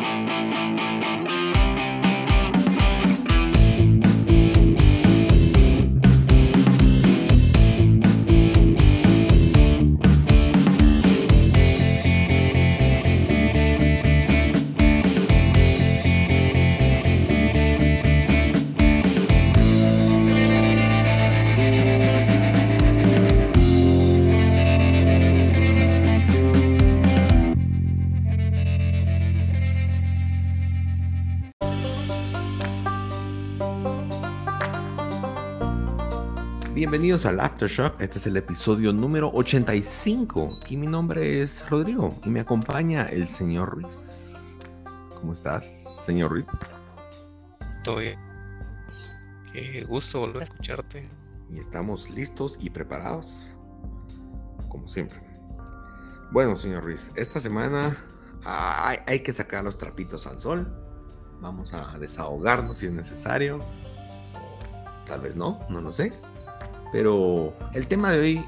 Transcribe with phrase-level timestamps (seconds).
[0.00, 1.47] Música
[36.90, 38.00] Bienvenidos al Aftershock.
[38.00, 40.60] Este es el episodio número 85.
[40.70, 44.58] Y mi nombre es Rodrigo y me acompaña el señor Ruiz.
[45.14, 45.66] ¿Cómo estás,
[46.06, 46.46] señor Ruiz?
[47.84, 48.18] Todo bien.
[49.52, 51.06] Qué gusto volver a escucharte.
[51.50, 53.50] Y estamos listos y preparados,
[54.70, 55.20] como siempre.
[56.32, 58.02] Bueno, señor Ruiz, esta semana
[58.46, 60.66] hay, hay que sacar los trapitos al sol.
[61.42, 63.58] Vamos a desahogarnos si es necesario.
[65.04, 66.14] Tal vez no, no lo sé.
[66.92, 68.44] Pero el tema de hoy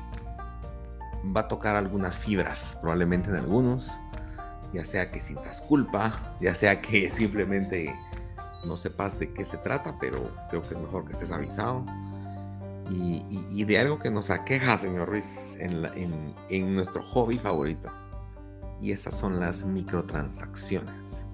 [1.36, 3.92] va a tocar algunas fibras, probablemente en algunos,
[4.72, 7.94] ya sea que sientas culpa, ya sea que simplemente
[8.64, 10.18] no sepas de qué se trata, pero
[10.48, 11.84] creo que es mejor que estés avisado.
[12.92, 17.88] Y, de algo que nos aqueja, señor Ruiz, en, nuestro hobby favorito.
[18.80, 21.24] Y esas son las microtransacciones.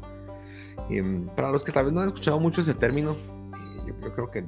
[0.91, 4.31] Em, para los que tal vez no han escuchado mucho ese término, eh, yo creo
[4.31, 4.45] que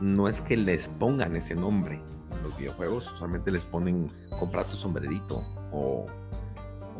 [0.00, 4.76] no es que les pongan ese nombre en los videojuegos, usualmente les ponen compra tu
[4.76, 5.42] sombrerito
[5.72, 6.06] o,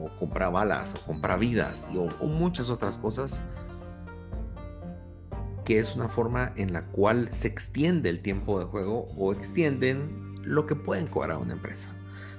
[0.01, 3.43] o compra balas o compra vidas o, muchas otras cosas
[5.65, 10.41] que es una forma en la cual se extiende el tiempo de juego o extienden
[10.43, 11.89] lo que pueden cobrar una empresa.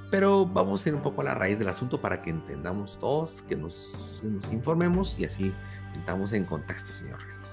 [0.09, 3.43] Pero vamos a ir un poco a la raíz del asunto para que entendamos todos,
[3.43, 5.53] que nos, informemos y así
[5.95, 7.49] entramos en contexto, señores.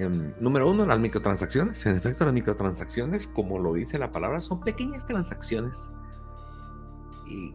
[0.00, 1.84] Em, número uno, las microtransacciones.
[1.84, 5.90] En efecto, las microtransacciones, como lo dice la palabra, son pequeñas transacciones
[7.26, 7.54] y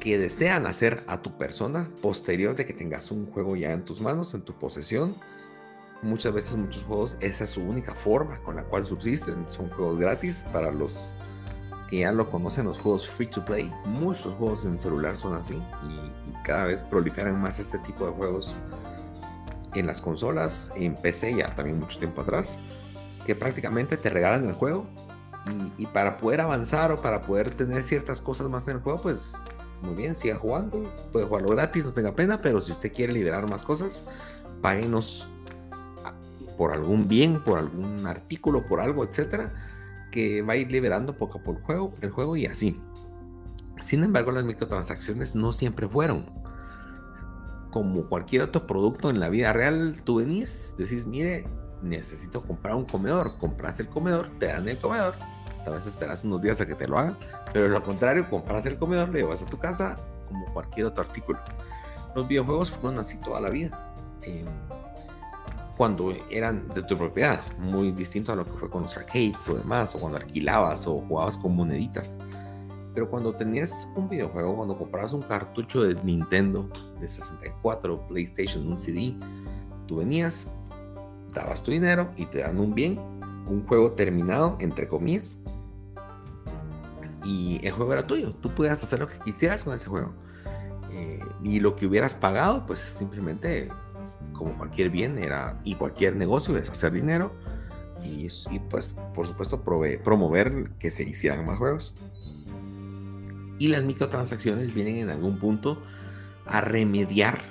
[0.00, 4.00] que desean hacer a tu persona posterior de que tengas un juego ya en tus
[4.00, 5.14] manos, en tu posesión.
[6.00, 9.44] Muchas veces, muchos juegos, esa es su única forma con la cual subsisten.
[9.48, 11.18] Son juegos gratis para los
[11.90, 13.70] que ya lo conocen, los juegos free to play.
[13.84, 18.12] Muchos juegos en celular son así y, y cada vez proliferan más este tipo de
[18.12, 18.58] juegos
[19.74, 22.58] en las consolas, en PC ya también mucho tiempo atrás,
[23.26, 24.86] que prácticamente te regalan el juego
[25.78, 29.34] y, para poder avanzar o para poder tener ciertas cosas más en el juego, pues
[29.82, 33.48] muy bien, siga jugando, puede jugarlo gratis, no tenga pena, pero si usted quiere liberar
[33.50, 34.04] más cosas,
[34.62, 35.28] páguenos
[36.56, 39.52] por algún bien, por algún artículo, por algo, etcétera,
[40.10, 42.80] que va a ir liberando poco a poco el juego, el juego y así.
[43.82, 46.43] Sin embargo, las microtransacciones no siempre fueron
[47.74, 51.44] como cualquier otro producto en la vida real, tú venís, decís, mire,
[51.82, 55.16] necesito comprar un comedor, compras el comedor, te dan el comedor,
[55.64, 57.18] tal vez esperas unos días a que te lo hagan,
[57.52, 59.96] pero lo contrario, compras el comedor, le llevas a tu casa
[60.28, 61.40] como cualquier otro artículo.
[62.14, 63.92] Los videojuegos fueron así toda la vida.
[64.22, 64.46] Em,
[65.76, 69.56] cuando eran de tu propiedad, muy distinto a lo que fue con los arcades o
[69.56, 72.20] demás, o cuando alquilabas o jugabas con moneditas.
[72.94, 78.78] Pero cuando tenías un videojuego, cuando comprabas un cartucho de Nintendo de 64, PlayStation, un
[78.78, 79.16] CD,
[79.86, 80.48] tú venías,
[81.32, 82.98] dabas tu dinero y te dan un bien,
[83.48, 85.38] un juego terminado, entre comillas.
[87.24, 88.32] Y el juego era tuyo.
[88.34, 90.12] Tú podías hacer lo que quisieras con ese juego.
[90.92, 93.70] Eh, y lo que hubieras pagado, pues simplemente,
[94.34, 97.32] como cualquier bien, era y cualquier negocio, es hacer dinero.
[98.04, 101.94] Y, y pues, por supuesto, promover que se hicieran más juegos.
[103.58, 105.82] Y las microtransacciones vienen en algún punto
[106.46, 107.42] a remediar.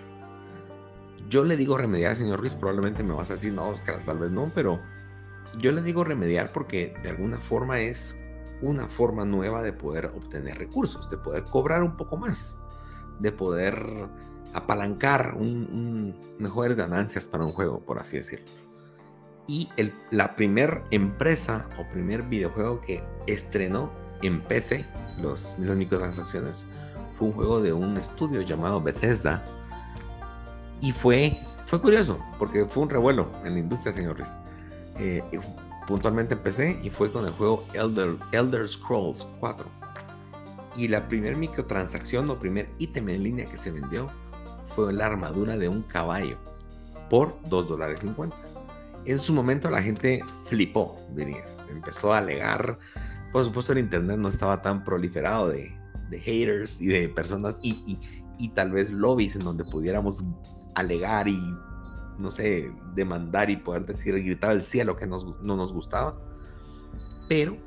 [1.30, 3.76] Yo le digo remediar, señor Ruiz, probablemente me vas a decir, no,
[4.06, 4.80] tal vez no, pero
[5.60, 8.20] yo le digo remediar porque de alguna forma es
[8.62, 12.58] una forma nueva de poder obtener recursos, de poder cobrar un poco más,
[13.20, 14.08] de poder
[14.54, 18.46] apalancar un, mejores ganancias para un juego, por así decirlo.
[19.48, 23.92] Y el, la primera empresa o primer videojuego que estrenó
[24.24, 24.86] en PC
[25.22, 26.66] los, las microtransacciones
[27.18, 29.44] fue un juego de un estudio llamado Bethesda.
[30.82, 34.36] Y fue, fue curioso, porque fue un revuelo en la industria, señores.
[34.98, 35.24] Eh,
[35.88, 39.66] puntualmente empecé y fue con el juego Elder, Elder Scrolls 4.
[40.76, 44.10] Y la primer microtransacción o primer ítem en línea que se vendió
[44.76, 46.38] fue la armadura de un caballo
[47.10, 48.36] por 2 dólares 50.
[49.06, 51.44] En su momento la gente flipó, diría.
[51.70, 52.78] Empezó a alegar
[53.34, 55.76] por supuesto el internet no estaba tan proliferado de,
[56.12, 58.00] haters y de personas y,
[58.38, 60.24] y, tal vez lobbies en donde pudiéramos
[60.76, 61.40] alegar y,
[62.20, 66.16] no sé, demandar y poder decir, gritar al cielo que no nos gustaba.
[67.28, 67.58] Pero,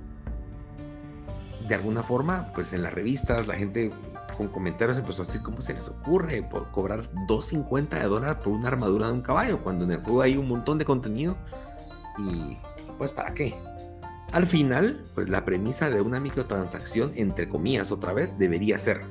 [1.66, 3.90] de alguna forma, pues en las revistas la gente
[4.36, 8.52] con comentarios empezó a decir cómo se les ocurre por cobrar 2.50 de dólares por
[8.52, 11.36] una armadura de un caballo, cuando en el juego hay un montón de contenido
[12.18, 12.56] y
[12.96, 13.56] pues para qué.
[14.32, 19.02] Al final, pues la premisa de una microtransacción, entre comillas otra vez, debería ser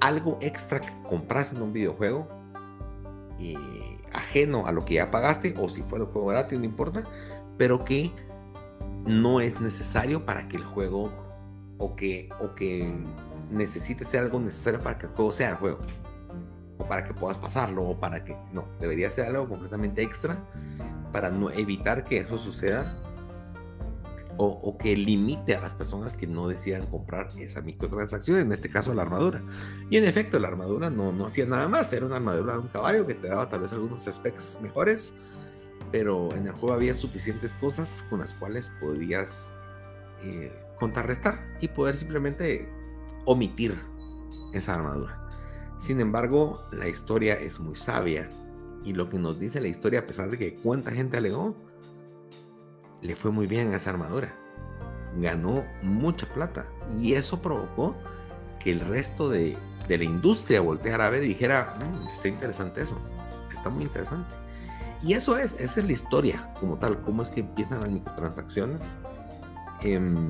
[0.00, 2.28] algo extra que compras en un videojuego
[3.38, 3.56] y
[4.12, 7.04] ajeno a lo que ya pagaste o si fue el juego gratis, no importa,
[7.56, 8.12] pero que
[9.06, 11.12] no es necesario para que el juego
[11.78, 12.92] o que, o que
[13.50, 15.78] necesite ser algo necesario para que el juego sea el juego
[16.78, 20.38] o para que puedas pasarlo o para que no, debería ser algo completamente extra
[21.12, 23.00] para no evitar que eso suceda
[24.40, 28.94] o, que limite a las personas que no decidan comprar esa microtransacción, en este caso
[28.94, 29.42] la armadura.
[29.90, 32.68] Y en efecto, la armadura no, no hacía nada más, era una armadura de un
[32.68, 35.12] caballo que te daba tal vez algunos specs mejores,
[35.90, 39.52] pero en el juego había suficientes cosas con las cuales podías
[40.22, 42.68] eh, contrarrestar y poder simplemente
[43.24, 43.76] omitir
[44.54, 45.20] esa armadura.
[45.78, 48.28] Sin embargo, la historia es muy sabia
[48.84, 51.56] y lo que nos dice la historia, a pesar de que cuánta gente alegó,
[53.02, 54.34] le fue muy bien a esa armadura.
[55.16, 56.66] Ganó mucha plata
[57.00, 57.96] y eso provocó
[58.60, 59.56] que el resto de,
[59.88, 62.98] la industria volteara a ver y dijera, mm, está interesante eso,
[63.52, 64.34] está muy interesante.
[65.02, 68.98] Y eso es, esa es la historia como tal, cómo es que empiezan las microtransacciones.
[69.82, 70.28] Em,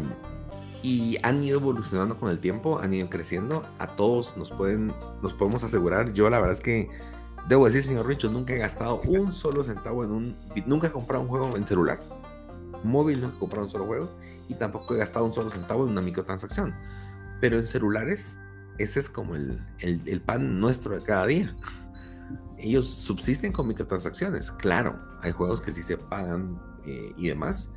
[0.82, 3.66] y han ido evolucionando con el tiempo, han ido creciendo.
[3.78, 4.92] A todos nos pueden,
[5.22, 6.12] nos podemos asegurar.
[6.12, 6.90] Yo la verdad es que
[7.48, 10.36] debo decir, señor Richo, nunca he gastado un solo centavo en un,
[10.66, 11.98] nunca he comprado un juego en celular
[12.84, 14.10] móvil no he comprado un solo juego
[14.48, 16.74] y tampoco he gastado un solo centavo en una microtransacción.
[17.40, 18.38] Pero en celulares,
[18.78, 21.54] ese es como el, el, pan nuestro de cada día.
[22.56, 24.50] Ellos subsisten con microtransacciones.
[24.50, 27.70] Claro, hay juegos que sí se pagan eh, y demás,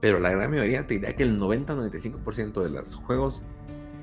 [0.00, 3.42] pero la gran mayoría te diría que el 90-95% de los juegos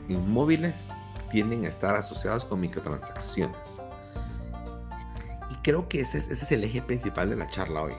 [0.07, 0.87] inmóviles
[1.31, 3.81] tienden a estar asociados con microtransacciones.
[5.49, 7.93] Y creo que ese, ese es el eje principal de la charla hoy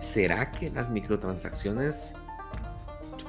[0.00, 2.14] ¿será que las microtransacciones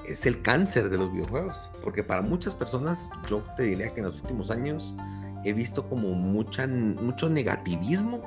[0.05, 1.69] es el cáncer de los videojuegos?
[1.83, 4.95] Porque para muchas personas, yo te diría que en los últimos años
[5.43, 8.21] he visto como mucha, mucho negativismo.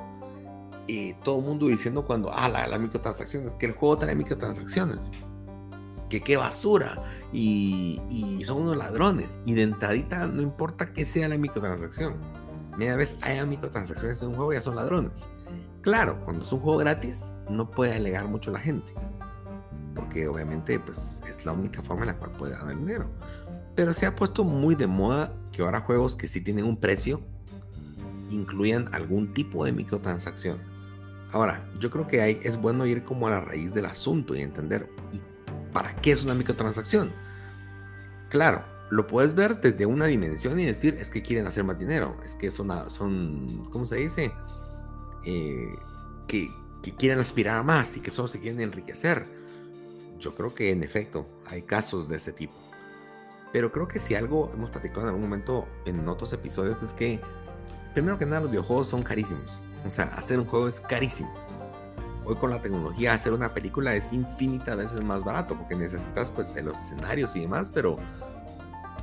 [0.87, 5.09] Y todo el mundo diciendo cuando, ah, las microtransacciones, que el juego trae microtransacciones,
[6.09, 7.03] que qué basura,
[7.33, 7.99] y,
[8.45, 9.39] son unos ladrones.
[9.45, 12.17] Y de entradita, no importa que sea la microtransacción,
[12.77, 15.27] media vez haya microtransacciones en un juego, ya son ladrones.
[15.85, 18.91] Claro, cuando es un juego gratis, no puede alegar mucho la gente.
[19.93, 23.07] Porque obviamente pues, es la única forma en la cual puede ganar dinero.
[23.75, 27.21] Pero se ha puesto muy de moda que ahora juegos que sí tienen un precio
[28.31, 30.57] incluyan algún tipo de microtransacción.
[31.31, 34.41] Ahora, yo creo que hay, es bueno ir como a la raíz del asunto y
[34.41, 35.21] entender ¿y
[35.71, 37.11] para qué es una microtransacción.
[38.29, 42.17] Claro, lo puedes ver desde una dimensión y decir es que quieren hacer más dinero,
[42.25, 44.31] es que son, son ¿cómo se dice?
[45.25, 45.75] Eh,
[46.27, 46.51] que,
[46.97, 49.25] quieren aspirar a más y que solo se quieren enriquecer.
[50.19, 52.53] Yo creo que en efecto hay casos de ese tipo.
[53.51, 57.19] Pero creo que si algo hemos platicado en algún momento en otros episodios es que,
[57.93, 59.63] primero que nada, los videojuegos son carísimos.
[59.83, 61.33] O sea, hacer un juego es carísimo.
[62.23, 66.55] Hoy con la tecnología hacer una película es infinita veces más barato porque necesitas pues
[66.63, 67.97] los escenarios y demás, pero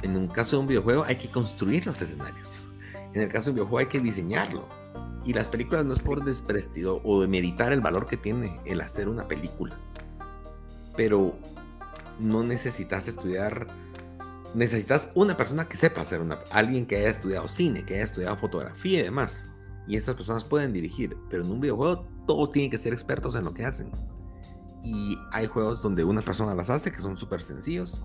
[0.03, 2.65] en un caso de un videojuego hay que construir los escenarios.
[3.13, 4.82] En el caso de un videojuego hay que diseñarlo.
[5.25, 8.81] Y las películas no es por desprestido o de meditar el valor que tiene el
[8.81, 9.77] hacer una película.
[10.97, 11.37] Pero
[12.19, 13.69] no necesitas estudiar.
[14.55, 16.39] Necesitas una persona que sepa hacer una.
[16.51, 19.47] Alguien que haya estudiado cine, que haya estudiado fotografía y demás.
[19.87, 21.17] Y estas personas pueden dirigir.
[21.31, 23.91] Pero en un videojuego todos tienen que ser expertos en lo que hacen.
[24.83, 28.03] Y hay juegos donde una persona las hace que son súper sencillos.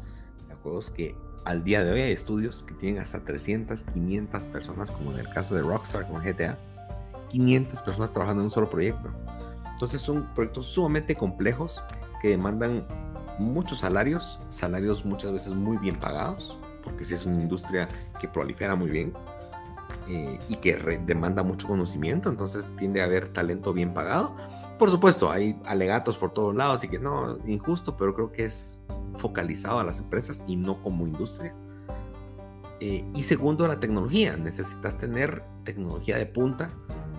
[0.50, 4.92] Hay juegos que al día de hoy hay estudios que tienen hasta 300, 500 personas,
[4.92, 6.58] como en el caso de Rockstar con GTA
[7.30, 9.10] 500 personas trabajando en un solo proyecto.
[9.74, 11.84] Entonces son proyectos sumamente complejos
[12.22, 12.88] que demandan
[13.38, 17.88] muchos salarios, salarios muchas veces muy bien pagados, porque si es una industria
[18.20, 19.14] que prolifera muy bien
[20.08, 24.36] eh, y que demanda mucho conocimiento, entonces tiende a haber talento bien pagado.
[24.80, 28.84] Por supuesto, hay alegatos por todos lados y que no, injusto, pero creo que es
[29.18, 31.56] focalizado a las empresas y no como industria.
[32.80, 34.38] Eh, y segundo, la tecnología.
[34.38, 36.72] Necesitas tener tecnología de punta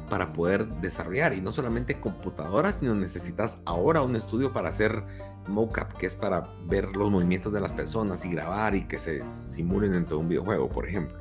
[0.09, 5.05] para poder desarrollar y no solamente computadoras, sino necesitas ahora un estudio para hacer
[5.49, 9.25] mocap, que es para ver los movimientos de las personas y grabar y que se
[9.27, 11.19] simulen dentro de un videojuego, por ejemplo.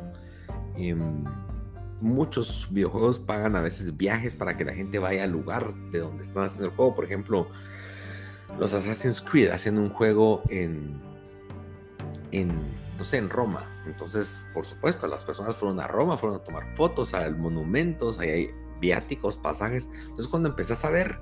[0.75, 1.23] Em,
[2.01, 6.23] muchos videojuegos pagan a veces viajes para que la gente vaya al lugar de donde
[6.23, 6.95] están haciendo el juego.
[6.95, 7.47] Por ejemplo,
[8.59, 11.01] los Assassin's Creed hacen un juego en,
[12.31, 13.63] en no sé, en Roma.
[13.85, 18.29] Entonces, por supuesto, las personas fueron a Roma, fueron a tomar fotos, a monumentos, ahí
[18.29, 19.89] hay viáticos, pasajes.
[20.01, 21.19] Entonces, cuando empezás a ver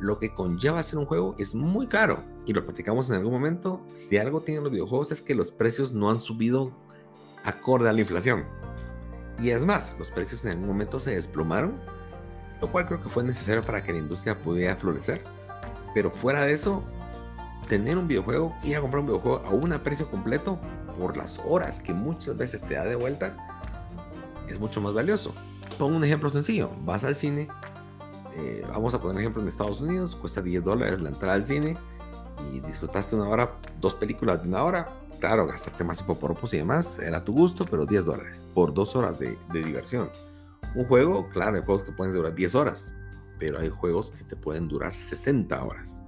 [0.00, 2.24] lo que conlleva hacer un juego, es muy caro.
[2.46, 3.80] Y lo platicamos en algún momento.
[3.92, 6.72] Si algo tienen los videojuegos es que los precios no han subido
[7.44, 8.44] acorde a la inflación.
[9.38, 11.78] Y es más, los precios en algún momento se desplomaron,
[12.60, 15.24] lo cual creo que fue necesario para que la industria pudiera florecer.
[15.94, 16.82] Pero fuera de eso,
[17.68, 20.58] tener un videojuego, ir a comprar un videojuego a un precio completo
[20.98, 23.36] por las horas que muchas veces te da de vuelta,
[24.48, 25.34] es mucho más valioso.
[25.78, 27.48] Pongo un ejemplo sencillo, vas al cine,
[28.36, 31.46] eh, vamos a poner un ejemplo en Estados Unidos, cuesta 10 dólares la entrada al
[31.46, 31.76] cine
[32.52, 34.88] y disfrutaste una hora, dos películas de una hora,
[35.20, 39.18] claro, gastaste más hipopóropos y demás, era tu gusto, pero 10 dólares por dos horas
[39.18, 40.10] de, de diversión.
[40.74, 42.94] Un juego, claro, hay juegos que pueden durar 10 horas,
[43.38, 46.02] pero hay juegos que te pueden durar 60 horas.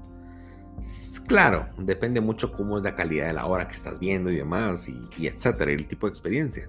[1.27, 4.89] Claro, depende mucho cómo es la calidad de la hora que estás viendo y demás,
[4.89, 6.69] y, etcétera, el tipo de experiencia.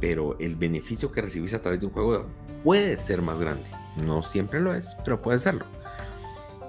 [0.00, 2.26] Pero el beneficio que recibís a través de un juego
[2.62, 3.64] puede ser más grande.
[4.04, 5.64] No siempre lo es, pero puede serlo.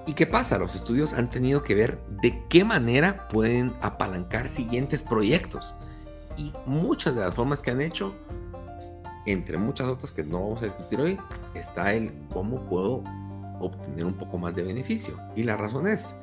[0.06, 0.58] ¿Y qué pasa?
[0.58, 5.74] Los estudios han tenido que ver de qué manera pueden apalancar siguientes proyectos.
[6.38, 8.14] Y muchas de las formas que han hecho,
[9.26, 11.18] entre muchas otras que no vamos a discutir hoy,
[11.54, 13.04] está el cómo puedo
[13.60, 15.18] obtener un poco más de beneficio.
[15.36, 16.14] Y la razón es,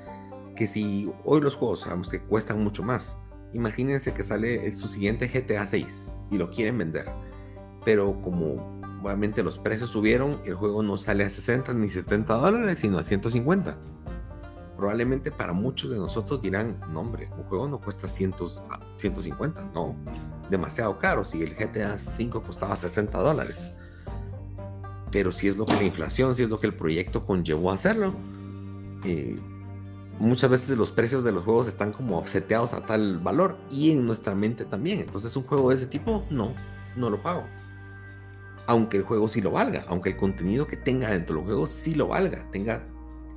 [0.55, 3.17] que si hoy los juegos sabemos que cuestan mucho más,
[3.55, 7.09] imagínense que sale su siguiente GTA 6 y lo quieren vender,
[7.83, 12.79] pero como obviamente los precios subieron, el juego no sale a 60 ni 70 dólares,
[12.79, 13.77] sino a 150.
[14.75, 19.95] Probablemente para muchos de nosotros dirán, no hombre, un juego no cuesta 150, no,
[20.49, 23.71] demasiado caro, si el GTA 5 costaba 60 dólares.
[25.11, 27.75] Pero si es lo que la inflación, si es lo que el proyecto conllevó a
[27.75, 28.13] hacerlo,
[29.05, 29.39] eh,
[30.19, 34.05] muchas veces los precios de los juegos están como seteados a tal valor y en
[34.05, 34.99] nuestra mente también.
[34.99, 36.53] Entonces un juego de ese tipo, no,
[36.95, 37.45] no lo pago.
[38.67, 41.93] Aunque el juego sí lo valga, aunque el contenido que tenga dentro del juego sí
[41.93, 42.83] lo valga, tenga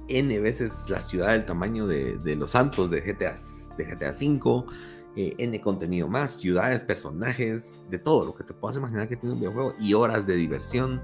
[0.09, 3.35] N veces la ciudad del tamaño de, los santos de GTA,
[3.77, 4.65] de GTA V,
[5.17, 9.35] eh, N contenido más, ciudades, personajes, de todo lo que te puedas imaginar que tiene
[9.35, 11.03] un videojuego y horas de diversión.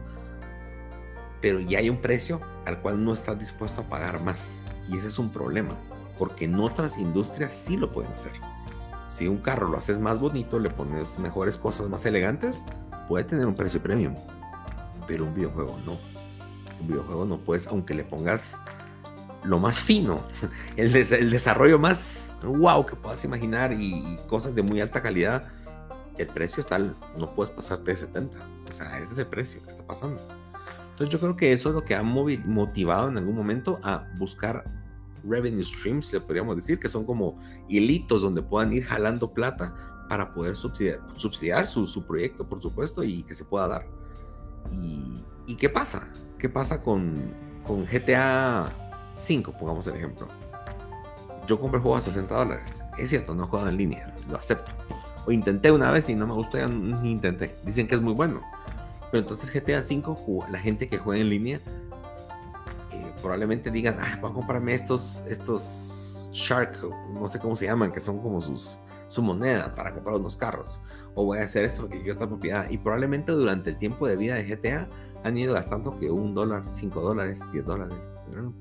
[1.42, 4.64] Pero ya hay un precio al cual no estás dispuesto a pagar más.
[4.88, 5.76] Y ese es un problema,
[6.18, 8.32] porque en otras industrias sí lo pueden hacer.
[9.08, 12.64] Si un carro lo haces más bonito, le pones mejores cosas más elegantes,
[13.08, 14.14] puede tener un precio premium.
[15.06, 15.92] Pero un videojuego no.
[16.80, 18.60] Un videojuego no puedes, aunque le pongas
[19.44, 20.24] lo más fino,
[20.76, 25.48] el, desarrollo más wow que puedas imaginar y, cosas de muy alta calidad,
[26.16, 28.38] el precio está, no puedes pasarte de 70.
[28.70, 30.20] O sea, ese es el precio que está pasando.
[30.94, 34.64] Entonces yo creo que eso es lo que ha motivado en algún momento a buscar
[35.28, 37.36] revenue streams, le podríamos decir, que son como
[37.68, 39.74] hilitos donde puedan ir jalando plata
[40.08, 43.86] para poder subsidiar, su, proyecto, por supuesto, y que se pueda dar.
[44.70, 46.08] ¿Y, qué pasa?
[46.38, 47.34] ¿Qué pasa con,
[47.66, 48.70] con GTA
[49.16, 50.28] 5, pongamos el ejemplo?
[51.48, 52.84] Yo compré el juego a 60 dólares.
[52.98, 54.70] Es cierto, no he jugado en línea, lo acepto.
[55.26, 57.56] O intenté una vez y no me gustó, ya ni intenté.
[57.64, 58.40] Dicen que es muy bueno.
[59.14, 61.60] Pero entonces GTA V, la gente que juega en línea,
[62.90, 66.80] eh, probablemente digan, ah, voy a comprarme estos, estos Shark,
[67.12, 70.80] no sé cómo se llaman, que son como sus, su moneda para comprar unos carros.
[71.14, 72.68] O voy a hacer esto porque quiero otra propiedad.
[72.68, 74.88] Y probablemente durante el tiempo de vida de GTA
[75.22, 78.10] han ido gastando que un dólar, cinco dólares, diez dólares,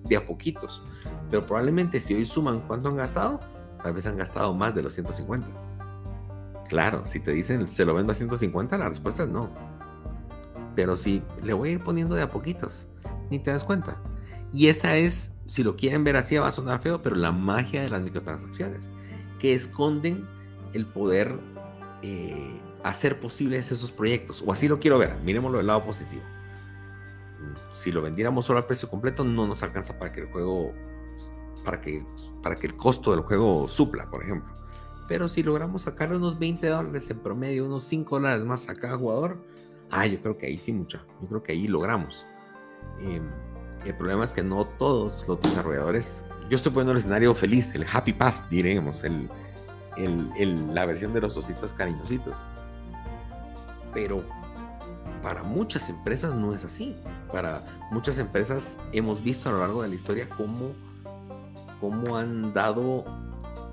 [0.04, 0.84] de a poquitos.
[1.32, 3.40] Pero probablemente si hoy suman cuánto han gastado,
[3.82, 5.48] tal vez han gastado más de los 150.
[6.70, 9.73] Claro, si te dicen se lo vendo a 150, la respuesta es no
[10.76, 12.88] pero si le voy a ir poniendo de a poquitos,
[13.30, 13.98] ni te das cuenta.
[14.52, 17.82] Y esa es, si lo quieren ver así, va a sonar feo, pero la magia
[17.82, 18.92] de las microtransacciones,
[19.40, 20.28] que esconden
[20.74, 21.40] el poder
[22.02, 24.44] eh, hacer posibles esos proyectos.
[24.46, 26.22] O así lo quiero ver, miremoslo del lado positivo.
[27.72, 30.74] Si lo vendiéramos solo al precio completo, no nos alcanza para que el juego,
[31.66, 32.06] para que,
[32.42, 34.54] para que el costo del juego supla, por ejemplo.
[35.08, 38.98] Pero si logramos sacarle unos 20 dólares en promedio, unos 5 dólares más a cada
[38.98, 39.38] jugador,
[39.92, 41.06] Ah, yo creo que ahí sí mucha.
[41.22, 42.26] Yo creo que ahí logramos.
[43.00, 43.30] Em,
[43.86, 46.26] el problema es que no todos los desarrolladores.
[46.50, 49.30] Yo estoy poniendo el escenario feliz, el happy path, diremos, el,
[49.98, 52.44] el, la versión de los ositos cariñositos.
[53.94, 54.24] Pero
[55.22, 56.98] para muchas empresas no es así.
[57.32, 60.74] Para muchas empresas hemos visto a lo largo de la historia cómo,
[61.80, 63.06] cómo han dado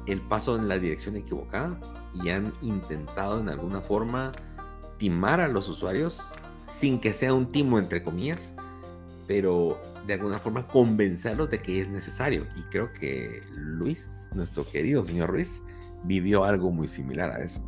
[0.07, 1.79] el paso en la dirección equivocada
[2.15, 4.33] y han intentado en alguna forma
[5.01, 6.35] timar a los usuarios
[6.67, 8.55] sin que sea un timo entre comillas,
[9.27, 12.47] pero de alguna forma convencerlos de que es necesario.
[12.55, 15.63] Y creo que Luis, nuestro querido señor Ruiz,
[16.05, 17.61] vivió algo muy similar a eso.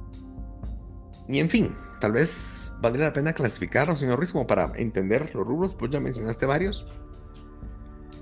[1.26, 5.46] Y en fin, tal vez valdría la pena clasificarlo, señor Ruiz, como para entender los
[5.46, 6.86] rubros, pues ya mencionaste varios.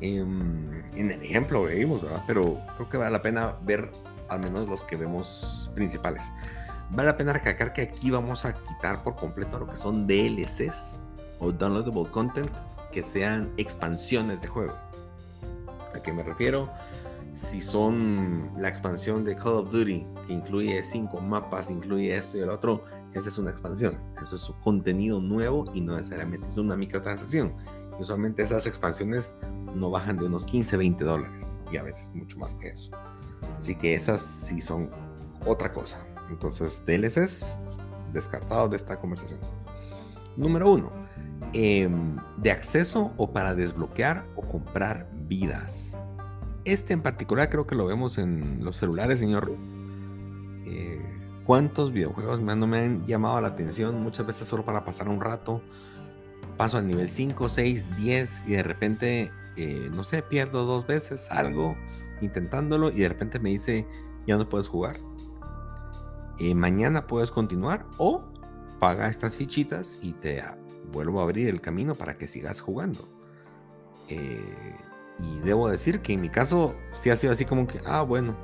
[0.01, 2.23] En, en el ejemplo vimos, ¿verdad?
[2.27, 3.91] Pero creo que vale la pena ver
[4.29, 6.25] al menos los que vemos principales.
[6.91, 10.99] Vale la pena recalcar que aquí vamos a quitar por completo lo que son DLCs
[11.39, 12.51] o Downloadable Content
[12.91, 14.75] que sean expansiones de juego.
[15.95, 16.69] ¿A qué me refiero?
[17.33, 22.41] Si son la expansión de Call of Duty, que incluye cinco mapas, incluye esto y
[22.41, 23.97] el otro, esa es una expansión.
[24.21, 27.55] Eso es contenido nuevo y no necesariamente es una microtransacción.
[28.01, 29.37] usualmente esas expansiones
[29.75, 32.91] no bajan de unos 15, 20 dólares y a veces mucho más que eso.
[33.59, 34.91] Así que esas sí son
[35.47, 36.05] otra cosa.
[36.31, 37.59] Entonces, DLCs
[38.13, 39.41] descartados de esta conversación.
[40.37, 40.93] Número uno,
[41.53, 45.99] em, de acceso o para desbloquear o comprar vidas.
[46.65, 49.53] Este en particular creo que lo vemos en los celulares, señor.
[50.67, 51.01] Eh,
[51.45, 54.01] ¿Cuántos videojuegos no me han llamado la atención?
[54.03, 55.63] Muchas veces solo para pasar un rato.
[56.57, 61.31] Paso al nivel 5, 6, 10 y de repente, eh, no sé, pierdo dos veces
[61.31, 61.77] algo
[62.21, 63.87] intentándolo y de repente me dice,
[64.27, 65.01] ya no puedes jugar.
[66.41, 68.25] Eh, mañana puedes continuar o
[68.79, 70.43] paga estas fichitas y te
[70.91, 73.07] vuelvo a abrir el camino para que sigas jugando.
[74.09, 74.75] Eh,
[75.19, 78.35] y debo decir que en mi caso sí ha sido así como que, ah, bueno,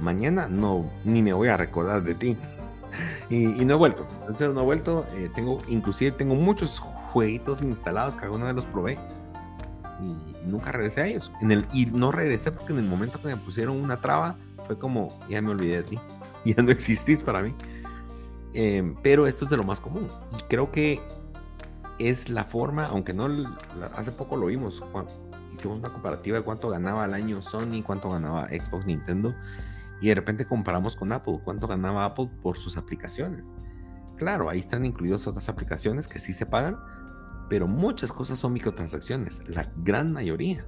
[0.00, 2.36] mañana no, ni me voy a recordar de ti.
[3.30, 4.06] y, no he vuelto.
[4.20, 5.06] Entonces no he vuelto.
[5.14, 8.98] Eh, tengo, inclusive tengo muchos jueguitos instalados que alguna vez los probé.
[10.02, 11.32] Y, nunca regresé a ellos.
[11.40, 14.36] En el, y no regresé porque en el momento que me pusieron una traba
[14.66, 15.98] fue como, ya me olvidé de ti.
[16.54, 17.54] ya no existís para mí.
[18.54, 20.08] Em, pero esto es de lo más común.
[20.38, 21.00] Y creo que
[21.98, 23.28] es la forma, aunque no
[23.94, 24.82] hace poco lo vimos,
[25.54, 29.34] hicimos una comparativa de cuánto ganaba al año Sony, cuánto ganaba Xbox, Nintendo,
[30.00, 33.54] y de repente comparamos con Apple, cuánto ganaba Apple por sus aplicaciones.
[34.16, 36.78] Claro, ahí están incluidas otras aplicaciones que sí se pagan,
[37.48, 40.66] pero muchas cosas son microtransacciones, la gran mayoría.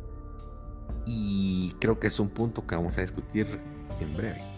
[1.06, 3.60] Y creo que es un punto que vamos a discutir
[4.00, 4.57] en breve.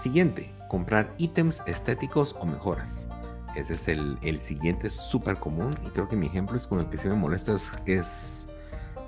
[0.00, 3.06] Siguiente, comprar ítems estéticos o mejoras.
[3.54, 6.96] Ese es el, siguiente súper común y creo que mi ejemplo es con el que
[6.96, 8.48] sí me molesto es, es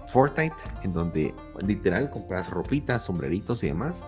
[0.09, 1.35] Fortnite, en donde
[1.67, 4.05] literal compras ropitas, sombreritos y demás.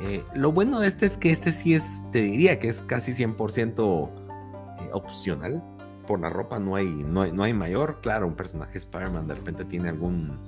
[0.00, 3.12] Eh, lo bueno de este es que este sí es, te diría que es casi
[3.12, 4.08] 100%
[4.80, 5.62] eh, opcional.
[6.06, 8.00] Por la ropa no hay, no hay, no hay mayor.
[8.00, 10.38] Claro, un personaje Spider-Man de repente tiene algún...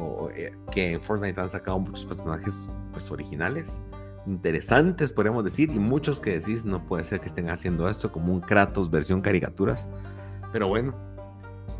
[0.00, 3.80] O, eh, que en Fortnite han sacado muchos personajes pues originales
[4.26, 8.32] interesantes, podríamos decir, y muchos que decís, no puede ser que estén haciendo esto como
[8.32, 9.88] un Kratos versión caricaturas,
[10.52, 10.94] pero bueno,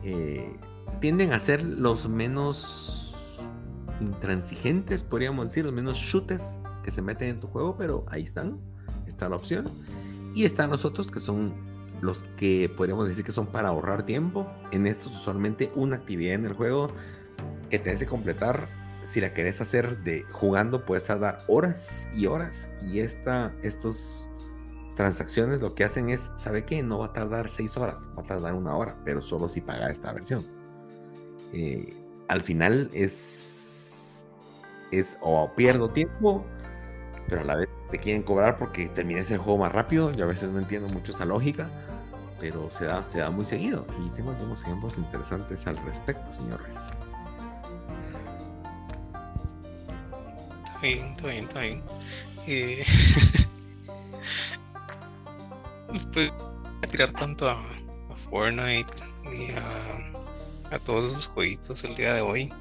[0.03, 0.57] eh,
[1.01, 3.17] tienden a ser los menos
[4.01, 8.59] intransigentes, podríamos decir, los menos chutes que se meten en tu juego, pero ahí están,
[9.07, 9.71] está la opción.
[10.35, 11.55] Y están los otros que son
[12.01, 14.47] los que podríamos decir que son para ahorrar tiempo.
[14.71, 16.91] En estos usualmente una actividad en el juego
[17.71, 18.69] que te hace completar
[19.07, 22.71] si la querés hacer de jugando, puedes tardar horas y horas.
[22.91, 24.29] Y esta, estas
[24.97, 26.83] transacciones lo que hacen es, ¿sabe qué?
[26.83, 29.91] No va a tardar seis horas, va a tardar una hora, pero solo si paga
[29.91, 30.45] esta versión.
[31.53, 31.95] Eh,
[32.27, 34.27] al final es,
[34.91, 36.45] es o pierdo tiempo,
[37.29, 40.11] pero a la vez te quieren cobrar porque termines el juego más rápido.
[40.11, 41.71] Yo a veces no entiendo mucho esa lógica,
[42.41, 43.87] pero se da, se da muy seguido.
[44.05, 46.77] Y tengo algunos ejemplos interesantes al respecto, señores.
[50.81, 51.83] Bien, está bien, está bien.
[52.47, 52.85] Eh,
[56.13, 56.33] pues
[56.83, 57.57] a tirar tanto a,
[58.31, 58.93] Fortnite
[59.31, 62.53] y a, a, todos esos jueguitos el día de hoy.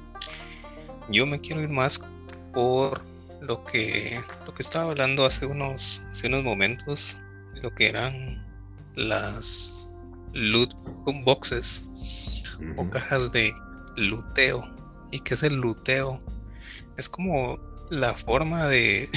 [1.08, 2.06] Yo me quiero ir más
[2.52, 3.02] por
[3.40, 7.20] lo que lo que estaba hablando hace unos, hace unos momentos
[7.54, 8.44] de lo que eran
[8.94, 9.88] las
[10.32, 10.74] loot
[11.24, 11.86] boxes
[12.76, 13.50] o cajas de
[13.96, 14.64] luteo.
[15.12, 16.20] ¿Y qué es el luteo?
[16.96, 17.58] Es como
[17.90, 19.08] la forma de,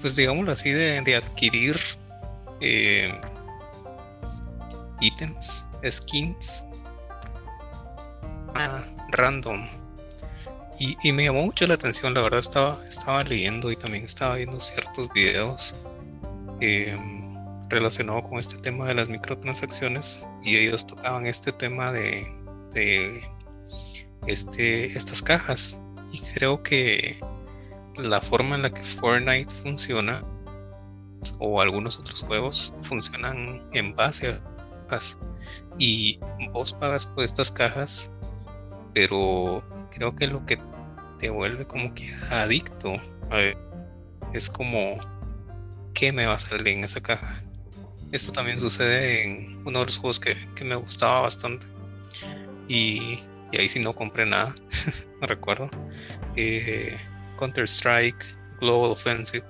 [0.00, 1.76] pues digámoslo así, de, adquirir
[2.60, 3.12] eh,
[5.00, 6.66] ítems, skins
[9.12, 9.66] random.
[10.78, 14.58] Y, me llamó mucho la atención, la verdad estaba, estaba leyendo y también estaba viendo
[14.58, 15.76] ciertos videos
[16.62, 16.96] eh,
[17.68, 22.24] relacionados con este tema de las microtransacciones y ellos tocaban este tema de,
[22.72, 23.20] de
[24.26, 27.18] este, estas cajas y creo que
[27.96, 30.24] la forma en la que Fortnite funciona
[31.38, 34.40] o algunos otros juegos funcionan en base
[34.88, 35.18] cajas
[35.78, 36.18] y
[36.52, 38.12] vos pagas por estas cajas,
[38.94, 40.58] pero creo que lo que
[41.18, 42.94] te vuelve como que adicto
[44.32, 44.96] es como
[45.94, 47.42] qué me va a salir en esa caja.
[48.12, 51.66] Esto también sucede en uno de los juegos que, me gustaba bastante.
[52.68, 53.20] Y,
[53.58, 54.54] ahí sí no compré nada,
[55.20, 55.68] no recuerdo.
[56.36, 56.96] Eh,
[57.38, 58.24] Counter Strike,
[58.60, 59.44] Global Offensive.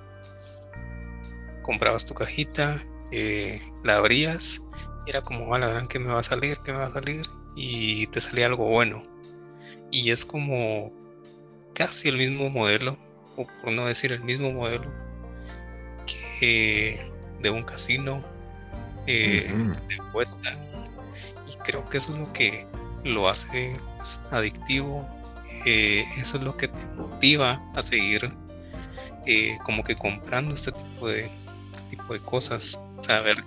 [1.63, 4.65] Comprabas tu cajita, eh, la abrías
[5.05, 6.89] y era como, a la gran que me va a salir, que me va a
[6.89, 7.23] salir.
[7.55, 9.03] Y te salía algo bueno.
[9.91, 10.91] Y es como
[11.73, 12.97] casi el mismo modelo,
[13.35, 14.91] o por no decir el mismo modelo,
[16.39, 16.95] que
[17.41, 18.23] de un casino
[19.07, 19.45] eh,
[19.89, 20.49] de apuesta.
[21.47, 22.65] Y creo que eso es lo que
[23.03, 23.79] lo hace
[24.31, 25.07] adictivo.
[25.65, 28.29] Eh, eso es lo que te motiva a seguir
[29.27, 31.29] eh, como que comprando este tipo de
[31.69, 32.79] este tipo de cosas.
[33.01, 33.37] Saber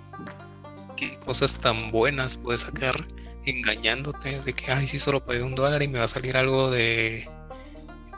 [0.97, 3.07] qué cosas tan buenas puedes sacar
[3.47, 6.71] engañándote de que ay si solo pagué un dólar y me va a salir algo
[6.71, 7.29] de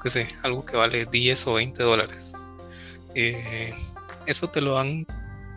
[0.03, 2.35] qué sé, algo que vale 10 o 20 dólares.
[4.27, 5.07] eso te lo dan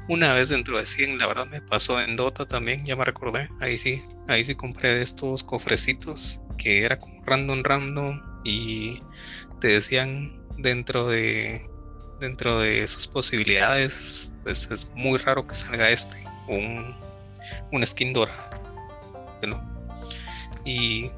[0.10, 3.48] una vez dentro de 100, la verdad me pasó en Dota también, ya me recordé.
[3.62, 9.00] Ahí sí, ahí sí compré de estos cofrecitos que era como random random y
[9.62, 11.62] te decían dentro de
[12.20, 16.94] dentro de sus posibilidades, pues es muy raro que salga este, un,
[17.72, 18.50] un skin dorada.
[20.66, 21.10] Y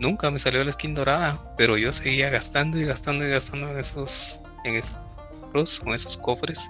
[0.00, 3.78] nunca me salió la skin dorada, pero yo seguía gastando y gastando y gastando en
[3.78, 4.98] esos, en esos,
[5.84, 6.68] con esos cofres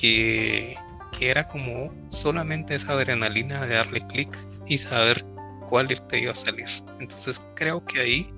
[0.00, 0.74] que,
[1.20, 4.34] era como solamente esa adrenalina de darle clic
[4.66, 5.22] y saber
[5.68, 6.66] cuál te iba a salir.
[6.98, 8.34] Entonces creo que ahí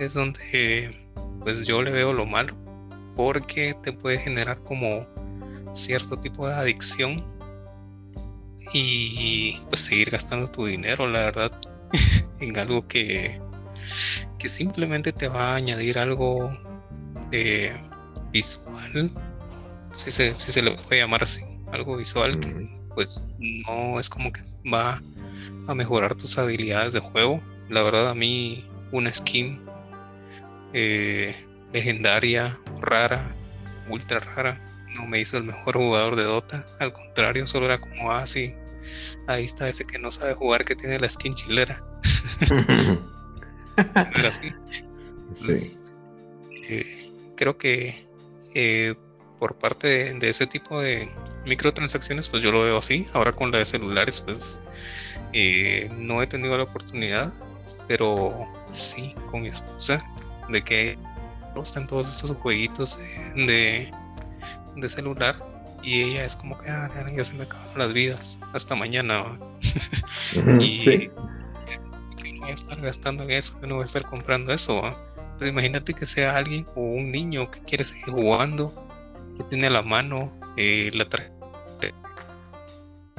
[0.00, 1.10] es donde
[1.42, 2.56] pues yo le veo lo malo
[3.14, 5.06] porque te puede generar como
[5.74, 7.22] cierto tipo de adicción
[8.72, 11.52] y pues seguir gastando tu dinero, la verdad,
[12.40, 13.38] en algo que,
[14.38, 16.56] que simplemente te va a añadir algo
[17.32, 17.70] eh,
[18.32, 19.12] visual
[19.94, 24.42] si se, se le puede llamar así, algo visual que pues no es como que
[24.72, 25.00] va
[25.66, 27.42] a mejorar tus habilidades de juego.
[27.68, 29.60] La verdad a mí una skin
[30.72, 31.34] eh,
[31.72, 33.34] legendaria, rara,
[33.88, 34.60] ultra rara,
[34.94, 36.66] no me hizo el mejor jugador de Dota.
[36.78, 38.54] Al contrario, solo era como así.
[39.26, 41.82] Ah, ahí está ese que no sabe jugar que tiene la skin chilera.
[43.76, 44.52] era así.
[46.68, 47.92] Eh, creo que
[48.54, 48.94] eh,
[49.44, 51.06] por parte de, ese tipo de
[51.44, 53.06] microtransacciones, pues yo lo veo así.
[53.12, 54.62] Ahora con la de celulares, pues
[55.34, 57.30] eh, no he tenido la oportunidad,
[57.86, 60.02] pero sí con mi esposa,
[60.48, 60.98] de que
[61.62, 63.92] están todos estos jueguitos de,
[64.76, 65.36] de, celular
[65.82, 69.38] y ella es como que ah, ya se me acabaron las vidas hasta mañana
[70.58, 71.10] y
[72.32, 74.82] no voy a estar gastando en eso no voy a estar comprando eso
[75.38, 78.83] pero imagínate que sea alguien o un niño que quiere seguir jugando
[79.36, 81.34] que tiene la mano eh, la tarjeta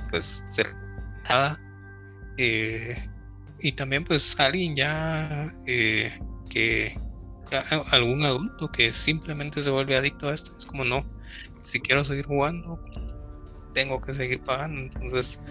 [0.09, 1.59] pues cerrada
[2.37, 2.95] eh,
[3.59, 6.11] y también pues alguien ya eh,
[6.49, 6.91] que
[7.91, 11.05] algún adulto que simplemente se vuelve adicto a esto es como no
[11.63, 12.79] si quiero seguir jugando
[13.73, 15.41] tengo que seguir pagando entonces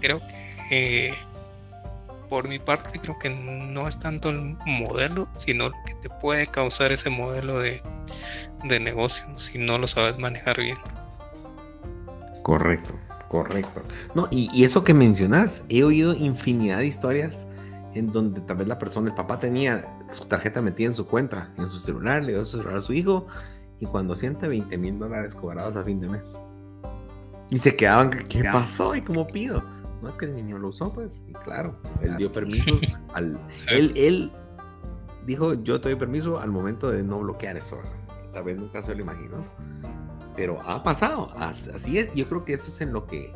[0.00, 0.20] creo
[0.68, 1.12] que
[2.28, 6.46] por mi parte creo que no es tanto el modelo sino lo que te puede
[6.46, 7.82] causar ese modelo de
[8.64, 10.76] de negocio si no lo sabes manejar bien.
[12.42, 12.94] Correcto,
[13.28, 13.82] correcto.
[14.14, 17.46] No, y, eso que mencionas, he oído infinidad de historias
[17.94, 21.50] en donde tal vez la persona, el papá tenía su tarjeta metida en su cuenta,
[21.58, 23.26] en su celular, le dio su celular a su hijo,
[23.80, 26.38] y cuando siente 20 mil dólares cobrados a fin de mes.
[27.50, 28.94] Y se quedaban, ¿qué pasó?
[28.94, 29.62] ¿Y cómo pido?
[30.00, 33.38] No es que el niño lo usó, pues, y claro, él dio permisos al.
[33.70, 34.32] Él, él
[35.26, 37.78] dijo, yo te doy permiso al momento de no bloquear eso,
[38.32, 39.44] tal vez nunca se lo imaginó.
[40.36, 42.12] Pero ha pasado, así es.
[42.12, 43.34] Yo creo que eso es en lo que,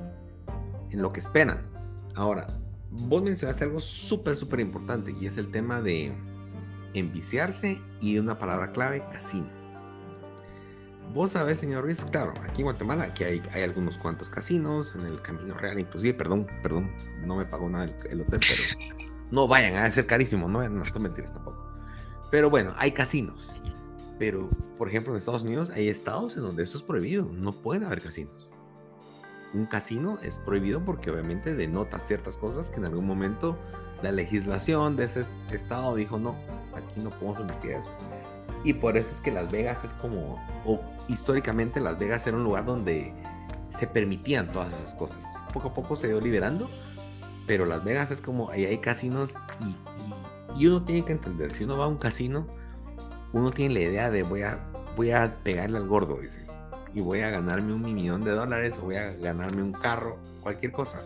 [0.91, 1.67] en lo que esperan.
[2.15, 2.47] Ahora,
[2.91, 6.15] vos mencionaste algo súper, súper importante y es el tema de
[6.95, 9.49] enviciarse y una palabra clave, casino.
[11.13, 15.07] Vos sabés, señor Ruiz, claro, aquí en Guatemala aquí hay, hay, algunos cuantos casinos, en
[15.07, 16.91] el Camino Real, inclusive, perdón, perdón,
[17.25, 21.03] no me pagó nada el, hotel, pero no vayan a ser carísimos, no, no son
[21.03, 21.65] mentiras tampoco.
[22.31, 23.55] Pero bueno, hay casinos.
[24.19, 24.49] Pero,
[24.79, 27.27] por ejemplo, en Estados Unidos hay estados en donde eso es prohibido.
[27.33, 28.51] No pueden haber casinos.
[29.55, 33.57] Un casino es prohibido porque obviamente denota ciertas cosas que en algún momento
[34.03, 36.37] la legislación de ese estado dijo, no,
[36.75, 37.89] aquí no podemos permitir eso.
[38.65, 42.45] Y por eso es que Las Vegas es como, o históricamente Las Vegas era un
[42.45, 43.15] lugar donde
[43.71, 45.25] se permitían todas esas cosas.
[45.53, 46.69] Poco a poco se dio liberando,
[47.47, 51.63] Pero Las Vegas es como, ahí hay casinos y, y, uno tiene que entender, si
[51.63, 52.49] uno va a un casino,
[53.33, 54.61] uno tiene la idea de voy a,
[54.97, 56.47] voy a pegarle al gordo, dice.
[56.95, 60.73] Y voy a ganarme un millón de dólares o voy a ganarme un carro, cualquier
[60.73, 61.01] cosa.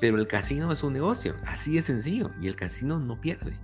[0.00, 2.30] Pero el casino es un negocio, así es sencillo.
[2.40, 3.56] Y el casino no pierde.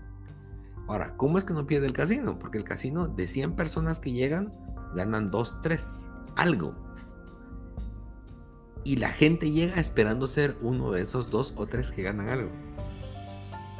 [0.86, 2.38] Ahora, ¿cómo es que no pierde el casino?
[2.38, 4.52] Porque el casino de 100 personas que llegan,
[4.94, 6.74] ganan 2, 3, algo.
[8.84, 12.50] Y la gente llega esperando ser uno de esos dos o tres que ganan algo.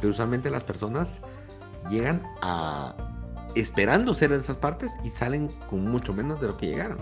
[0.00, 1.22] Pero usualmente las personas
[1.88, 3.05] llegan a
[3.60, 6.98] esperando ser en esas partes y salen con mucho menos de lo que llegaron.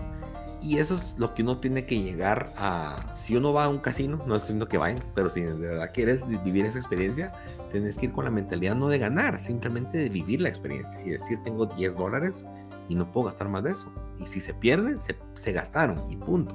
[0.61, 3.13] Y eso es lo que uno tiene que llegar a.
[3.15, 5.91] Si uno va a un casino, no estoy diciendo que vayan, pero si de verdad
[5.93, 7.33] quieres vivir esa experiencia,
[7.71, 11.11] tienes que ir con la mentalidad no de ganar, simplemente de vivir la experiencia y
[11.11, 12.47] decir: Tengo 10 dólares
[12.89, 13.93] y no puedo gastar más de eso.
[14.19, 16.55] Y si se pierden, se, se gastaron y punto.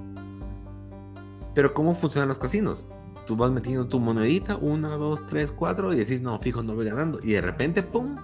[1.53, 2.87] Pero ¿cómo funcionan los casinos?
[3.27, 6.85] Tú vas metiendo tu monedita, una, dos, tres, cuatro, y decís, no, fijo, no voy
[6.85, 7.19] ganando.
[7.21, 8.15] Y de repente, ¡pum!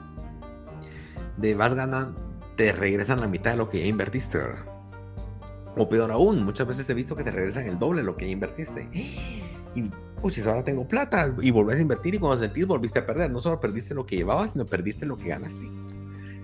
[1.37, 2.19] De vas ganando,
[2.55, 4.65] te regresan la mitad de lo que ya invertiste, ¿verdad?
[5.77, 8.25] O peor aún, muchas veces he visto que te regresan el doble de lo que
[8.25, 8.87] ya invertiste.
[8.93, 13.29] Y, pues, ahora tengo plata, y volvés a invertir, y cuando sentís, volviste a perder.
[13.29, 15.69] No solo perdiste lo que llevabas, sino perdiste lo que ganaste.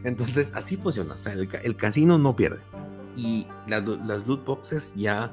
[0.03, 1.13] Entonces, así funciona.
[1.13, 2.61] O sea, el, casino no pierde.
[3.15, 5.31] Y las, las loot boxes ya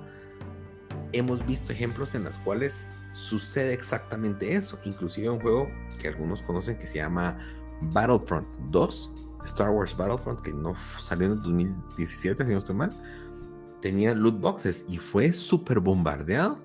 [1.12, 4.78] hemos visto ejemplos en las cuales sucede exactamente eso.
[4.84, 5.68] Inclusive un juego
[5.98, 7.38] que algunos conocen que se llama
[7.80, 9.12] Battlefront 2,
[9.44, 12.92] Star Wars Battlefront, que no salió en el 2017, si no estoy mal,
[13.80, 16.58] tenía loot boxes y fue súper bombardeado,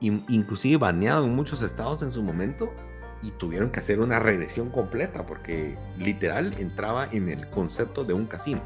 [0.00, 2.72] inclusive baneado en muchos estados en su momento
[3.22, 8.26] y tuvieron que hacer una regresión completa porque literal entraba en el concepto de un
[8.26, 8.62] casino.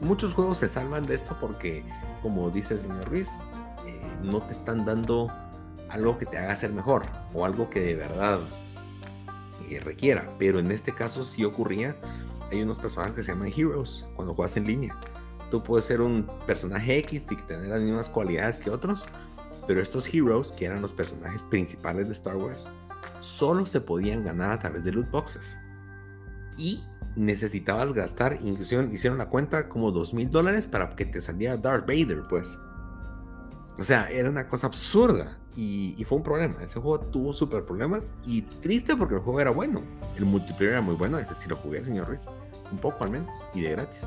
[0.00, 1.84] Muchos juegos se salvan de esto porque,
[2.22, 3.30] como dice el señor Ruiz,
[4.22, 5.30] no te están dando
[5.88, 7.02] algo que te haga ser mejor
[7.34, 8.40] o algo que de verdad
[9.78, 10.34] requiera.
[10.38, 11.96] Pero en este caso sí ocurría.
[12.50, 14.98] Hay unos personajes que se llaman Heroes cuando juegas en línea.
[15.50, 19.06] Tú puedes ser un personaje X y tener las mismas cualidades que otros,
[19.66, 22.66] pero estos Heroes, que eran los personajes principales de Star Wars,
[23.20, 25.58] solo se podían ganar a través de loot boxes.
[26.56, 26.84] Y
[27.16, 31.86] necesitabas gastar, incluso hicieron la cuenta como dos mil dólares para que te saliera Darth
[31.86, 32.58] Vader, pues.
[33.78, 36.56] O sea, era una cosa absurda y, fue un problema.
[36.62, 39.82] Ese juego tuvo súper problemas y triste porque el juego era bueno.
[40.16, 42.22] El multiplayer era muy bueno, ese sí lo jugué, señor Ruiz.
[42.70, 44.06] Un poco al menos y de gratis.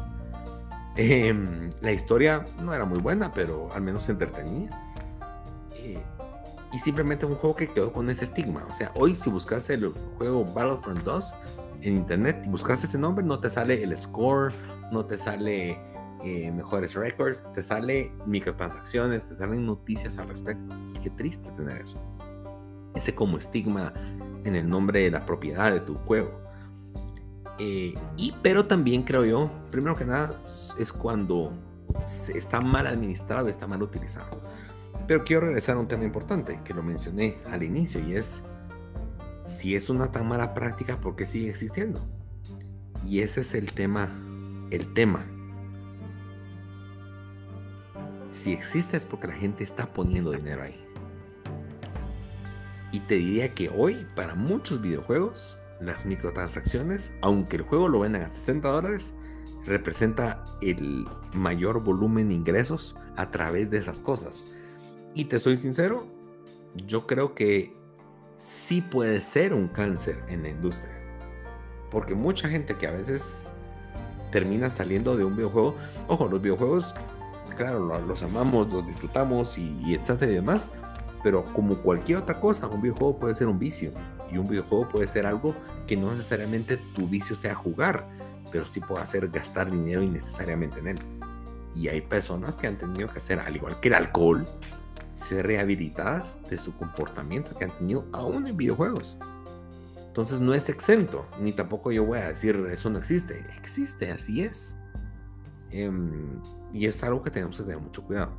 [0.95, 4.69] Em, la historia no era muy buena, pero al menos se entretenía.
[5.75, 6.01] Eh,
[6.71, 8.65] y simplemente un juego que quedó con ese estigma.
[8.69, 11.34] O sea, hoy si buscas el juego Battlefront 2
[11.82, 14.53] en internet y buscas ese nombre, no te sale el score,
[14.91, 15.77] no te sale
[16.24, 20.74] eh, mejores records, te sale microtransacciones, te salen noticias al respecto.
[20.96, 22.02] Y qué triste tener eso.
[22.96, 23.94] Ese como estigma
[24.46, 26.40] en el nombre de la propiedad de tu juego.
[27.60, 30.42] Eh, y pero también creo yo, primero que nada,
[30.80, 31.52] es cuando
[32.34, 34.42] está mal administrado, está mal utilizado.
[35.08, 38.44] Pero quiero regresar a un tema importante que lo mencioné al inicio y es
[39.46, 42.00] si es una tan mala práctica, ¿por qué sigue existiendo?
[43.06, 44.10] Y ese es el tema,
[44.72, 45.26] el tema
[48.34, 50.84] si existe es porque la gente está poniendo dinero ahí.
[52.91, 58.24] Y te diría que hoy, para muchos videojuegos, las microtransacciones, aunque el juego lo vendan
[58.24, 59.13] a 60 dólares,
[59.65, 64.46] representa el mayor volumen de ingresos a través de esas cosas.
[65.15, 66.08] Y te soy sincero,
[66.76, 67.76] yo creo que
[68.36, 70.93] sí puede ser un cáncer en la industria.
[71.91, 73.54] Porque mucha gente que a veces
[74.32, 75.76] termina saliendo de un videojuego,
[76.08, 76.96] ojo, los videojuegos
[77.56, 80.72] claro, los amamos, los disfrutamos y, etcétera y demás,
[81.24, 83.92] pero como cualquier otra cosa, un videojuego puede ser un vicio
[84.32, 85.56] y un videojuego puede ser algo
[85.88, 88.08] que no necesariamente tu vicio sea jugar,
[88.52, 91.00] pero sí puede hacer gastar dinero innecesariamente en él.
[91.76, 94.48] Y hay personas que han tenido que hacer, al igual que el alcohol,
[95.16, 99.18] ser rehabilitadas de su comportamiento que han tenido aún en videojuegos.
[100.13, 103.46] Entonces no es exento, ni tampoco yo voy a decir eso no existe.
[103.58, 104.78] Existe, así es.
[105.72, 106.39] Em,
[106.74, 108.32] y es algo que tenemos que tener mucho cuidado.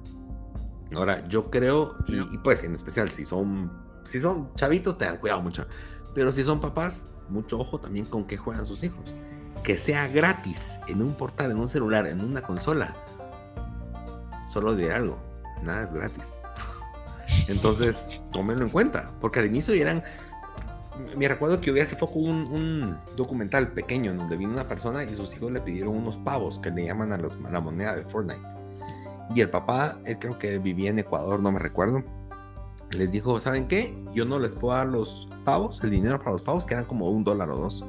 [0.94, 3.72] Ahora, yo creo, y, pues en especial si son,
[4.04, 5.66] si son chavitos, tengan cuidado mucho.
[6.14, 9.14] Pero si son papás, mucho ojo también con qué juegan sus hijos.
[9.62, 12.94] Que sea gratis en un portal, en un celular, en una consola.
[14.52, 15.18] Solo diré algo,
[15.62, 16.38] nada es gratis.
[17.48, 20.02] Entonces, tómenlo en cuenta, porque al inicio eran
[21.16, 25.14] me recuerdo que vi hace poco un, documental pequeño en donde vino una persona y
[25.14, 28.42] sus hijos le pidieron unos pavos que le llaman a, los, la moneda de Fortnite.
[29.34, 32.04] Y el papá, él creo que vivía en Ecuador, no me recuerdo.
[32.90, 33.96] les dijo, ¿saben qué?
[34.12, 37.10] Yo no les puedo dar los pavos, el dinero para los pavos, que eran como
[37.10, 37.84] un dólar o dos.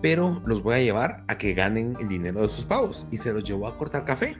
[0.00, 3.06] Pero los voy a llevar a que ganen el dinero de sus pavos.
[3.10, 4.36] Y se los llevó a cortar café.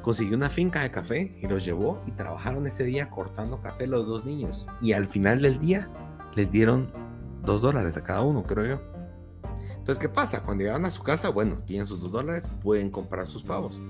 [0.00, 4.06] Consiguió una finca de café y los llevó y trabajaron ese día cortando café los
[4.06, 4.66] dos niños.
[4.80, 5.88] Y al final del día
[6.34, 6.92] les dieron
[7.44, 8.82] dos dólares a cada uno, creo yo.
[9.70, 10.42] Entonces, ¿qué pasa?
[10.42, 13.80] Cuando llegaron a su casa, bueno, tienen sus dos dólares, pueden comprar sus pavos.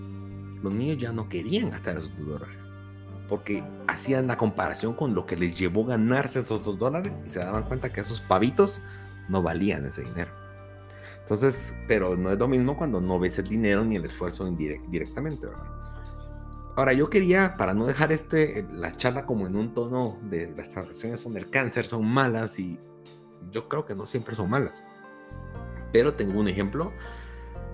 [0.62, 2.72] Los niños ya no querían gastar esos dos dólares
[3.32, 7.38] porque hacían la comparación con lo que les llevó ganarse esos dos dólares y se
[7.38, 8.82] daban cuenta que esos pavitos
[9.30, 10.30] no valían ese dinero.
[11.22, 15.46] Entonces, pero no es lo mismo cuando no ves el dinero ni el esfuerzo directamente,
[15.46, 15.81] ¿verdad?
[16.76, 20.70] Ahora, yo quería, para no dejar este, la charla como en un tono de las
[20.70, 22.78] transacciones son del cáncer, son malas y
[23.50, 24.82] yo creo que no siempre son malas.
[25.92, 26.92] Pero tengo un ejemplo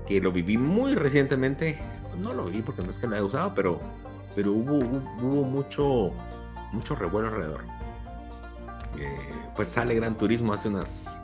[0.07, 1.79] que lo viví muy recientemente.
[2.19, 3.81] No lo viví porque no es que lo haya usado, pero
[4.39, 6.13] pero hubo, hubo mucho,
[6.73, 7.65] mucho revuelo alrededor.
[8.97, 11.21] Eh, pues sale Gran Turismo hace unas,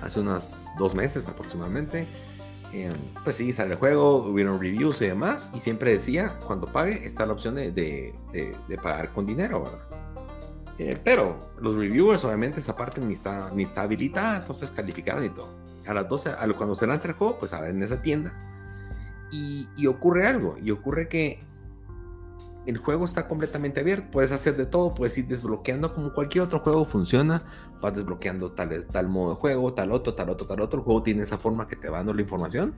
[0.00, 2.06] hace unos dos meses aproximadamente.
[2.72, 2.92] Eh,
[3.24, 7.24] pues sí, sale el juego, hubieron reviews y demás, y siempre decía, cuando pague está
[7.24, 9.88] la opción de, de, pagar con dinero, ¿verdad?
[10.78, 15.30] Eh, pero los reviewers obviamente esa parte ni está, ni está habilitada, entonces calificaron y
[15.30, 15.48] todo.
[15.86, 18.32] A las 12, a, cuando se lanza el juego, pues a en esa tienda.
[19.32, 21.40] Y, y ocurre algo, y ocurre que
[22.66, 26.60] el juego está completamente abierto, puedes hacer de todo, puedes ir desbloqueando como cualquier otro
[26.60, 27.42] juego funciona,
[27.80, 31.22] vas desbloqueando tal, modo de juego, tal otro, tal otro, tal otro, el juego tiene
[31.22, 32.74] esa forma que te va dando la información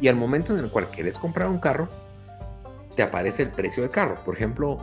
[0.00, 1.88] y al momento en el cual quieres comprar un carro,
[2.94, 4.78] te aparece el precio del carro, por ejemplo,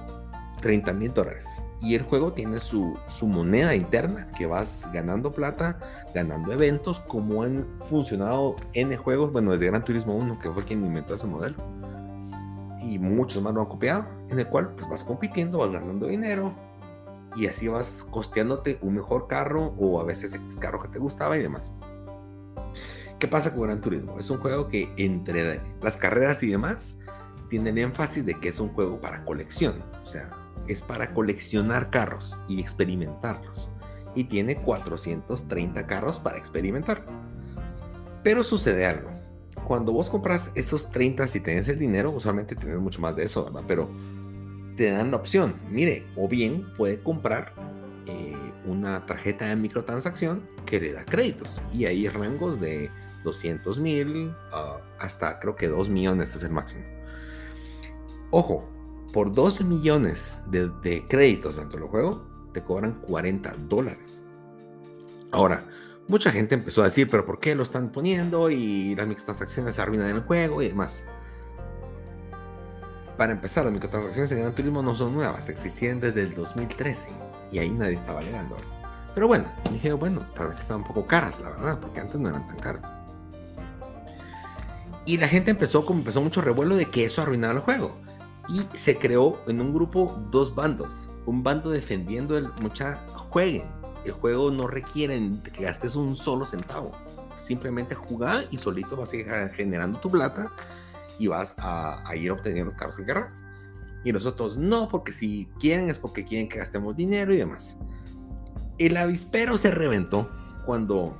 [0.62, 1.48] 30 mil dólares.
[1.82, 5.80] Y el juego tiene su, su moneda interna que vas ganando plata,
[6.14, 10.86] ganando eventos, como han funcionado N juegos, bueno, desde Gran Turismo 1, que fue quien
[10.86, 11.56] inventó ese modelo
[12.86, 16.54] y muchos más lo han copiado, en el cual pues vas compitiendo, vas ganando dinero
[17.36, 21.38] y así vas costeándote un mejor carro o a veces el carro que te gustaba
[21.38, 21.64] y demás.
[23.20, 24.20] ¿Qué pasa con Gran Turismo?
[24.20, 27.00] Es un juego que entre las carreras y demás
[27.50, 30.32] tienen énfasis de que es un juego para colección, o sea,
[30.68, 33.72] es para coleccionar carros y experimentarlos.
[34.14, 37.06] Y tiene 430 carros para experimentar.
[38.24, 39.15] Pero sucede algo
[39.68, 43.46] cuando vos compras esos 30, si tenés el dinero, usualmente tenés mucho más de eso,
[43.46, 43.64] ¿verdad?
[43.68, 43.90] Pero
[44.76, 47.54] te dan la opción, mire, o bien puede comprar
[48.06, 51.62] eh, una tarjeta de microtransacción que le da créditos.
[51.74, 52.92] Y hay rangos de
[53.24, 56.86] 200 mil ah, hasta creo que 2 millones es el máximo.
[58.32, 58.70] Ojo,
[59.14, 64.24] por 2 millones de, de créditos dentro del juego, te cobran 40 dólares.
[65.32, 65.64] Ahora,
[66.08, 68.50] mucha gente empezó a decir, pero ¿por qué lo están poniendo?
[68.50, 71.06] Y las microtransacciones arruinan el juego y demás.
[73.18, 77.00] Para empezar, las microtransacciones en Gran Turismo no son nuevas, existían desde el 2013
[77.52, 78.58] y ahí nadie estaba llegando.
[79.14, 82.28] Pero bueno, dije, bueno, tal vez están un poco caras, la verdad, porque antes no
[82.28, 82.92] eran tan caras.
[85.06, 87.96] Y la gente empezó, como empezó mucho revuelo de que eso arruinaba el juego.
[88.50, 91.10] Y se creó en un grupo dos bandos.
[91.26, 93.68] Un bando defendiendo el mucha jueguen,
[94.06, 95.20] el juego no requiere
[95.54, 96.92] que gastes un solo centavo.
[97.38, 100.52] Simplemente jugar y solito vas a ir generando tu plata
[101.20, 103.44] y vas a, ir obteniendo los carros que querrás.
[104.04, 107.76] Y nosotros no, porque si quieren es porque quieren que gastemos dinero y demás.
[108.78, 110.30] El avispero se reventó
[110.66, 111.18] cuando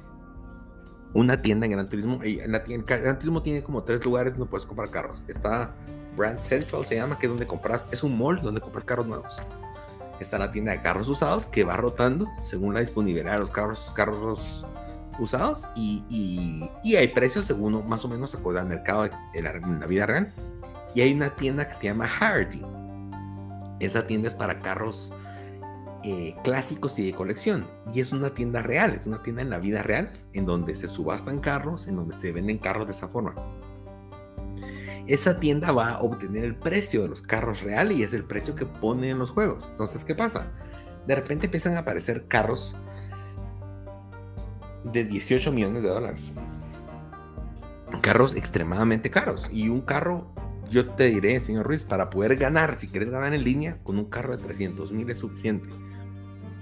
[1.14, 4.50] una tienda en Gran Turismo, en la tienda, Gran Turismo tiene como tres lugares donde
[4.50, 5.26] puedes comprar carros.
[5.28, 5.74] Está
[6.16, 9.38] Brand Central, se llama, que es donde compras, es un mall donde compras carros nuevos
[10.20, 13.92] está la tienda de carros usados que va rotando según la disponibilidad de los carros,
[13.96, 14.66] carros
[15.20, 20.34] usados y, hay precios según más o menos acorde al mercado en la, vida real.
[20.94, 22.62] Y hay una tienda que se llama Hardy.
[23.80, 25.14] Esa tienda es para carros
[26.04, 27.68] eh, clásicos y de colección.
[27.94, 30.88] Y es una tienda real, es una tienda en la vida real, en donde se
[30.88, 33.36] subastan carros, en donde se venden carros de esa forma
[35.08, 38.56] esa tienda va a obtener el precio de los carros real y es el precio
[38.56, 39.70] que ponen en los juegos.
[39.72, 40.52] Entonces, ¿qué pasa?
[41.06, 42.76] De repente empiezan a aparecer carros
[44.84, 46.32] de 18 millones de dólares.
[48.02, 49.50] Carros extremadamente caros.
[49.52, 50.28] Y un carro,
[50.72, 54.06] yo te diré, señor Ruiz, para poder ganar, si quieres ganar en línea, con un
[54.06, 55.70] carro de 300 mil es suficiente.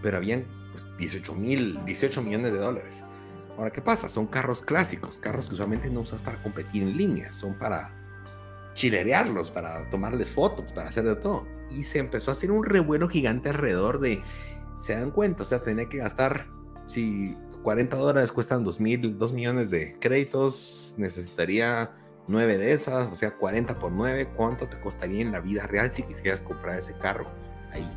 [0.01, 3.03] Pero habían pues, 18 mil, 18 millones de dólares.
[3.57, 4.09] Ahora, ¿qué pasa?
[4.09, 8.02] Son carros clásicos, carros que usualmente no usas para competir en línea, son para
[8.73, 11.47] chilerearlos, para tomarles fotos, para hacer de todo.
[11.69, 14.21] Y se empezó a hacer un revuelo gigante alrededor de,
[14.77, 16.47] se dan cuenta, o sea, tenía que gastar,
[16.85, 21.91] si 40 dólares cuestan 2, mil, 2 millones de créditos, necesitaría
[22.27, 25.91] 9 de esas, o sea, 40 por 9, ¿cuánto te costaría en la vida real
[25.91, 27.25] si quisieras comprar ese carro
[27.71, 27.87] ahí?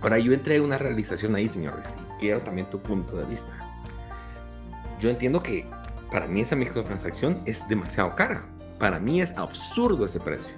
[0.00, 3.52] Ahora yo entré a una realización ahí, señores, y quiero también tu punto de vista.
[4.98, 5.66] Yo entiendo que
[6.10, 8.44] para mí esa microtransacción es demasiado cara.
[8.82, 10.56] Para mí es absurdo ese precio.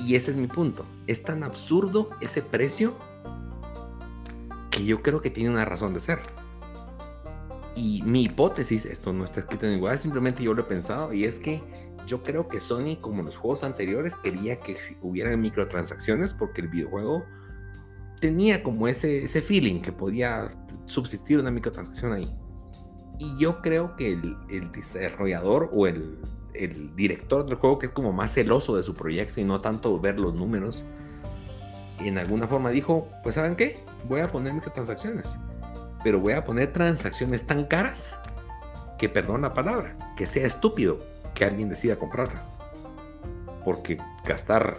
[0.00, 0.84] Y ese es mi punto.
[1.06, 2.96] Es tan absurdo ese precio
[4.72, 6.18] que yo creo que tiene una razón de ser.
[7.76, 11.24] Y mi hipótesis, esto no está escrito en igual, simplemente yo lo he pensado, y
[11.24, 11.62] es que
[12.08, 17.24] yo creo que Sony, como los juegos anteriores, quería que hubiera microtransacciones porque el videojuego
[18.20, 20.50] tenía como ese, ese feeling que podía
[20.86, 22.34] subsistir una microtransacción ahí.
[23.20, 26.18] Y yo creo que el, el desarrollador o el,
[26.54, 29.98] el, director del juego, que es como más celoso de su proyecto y no tanto
[30.00, 30.84] ver los números,
[32.00, 33.78] en alguna forma dijo, pues ¿saben qué?
[34.08, 35.38] Voy a poner microtransacciones
[36.02, 38.14] pero voy a poner transacciones tan caras
[38.98, 40.98] que, perdón la palabra, que sea estúpido
[41.34, 42.56] que alguien decida comprarlas.
[43.64, 44.76] Porque gastar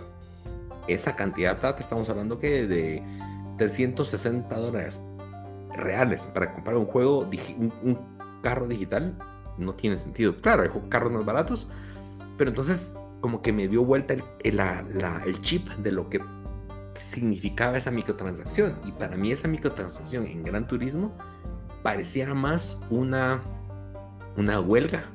[0.87, 3.03] esa cantidad de plata, estamos hablando que de
[3.57, 4.99] 360 dólares
[5.73, 9.17] reales para comprar un juego, un, carro digital,
[9.57, 10.39] no tiene sentido.
[10.41, 11.69] Claro, hay carros más baratos,
[12.37, 12.91] pero entonces
[13.21, 16.21] como que me dio vuelta el, el chip de lo que
[16.99, 18.75] significaba esa microtransacción.
[18.85, 21.15] Y para mí esa microtransacción en Gran Turismo
[21.81, 23.41] pareciera más una,
[24.37, 25.05] una huelga,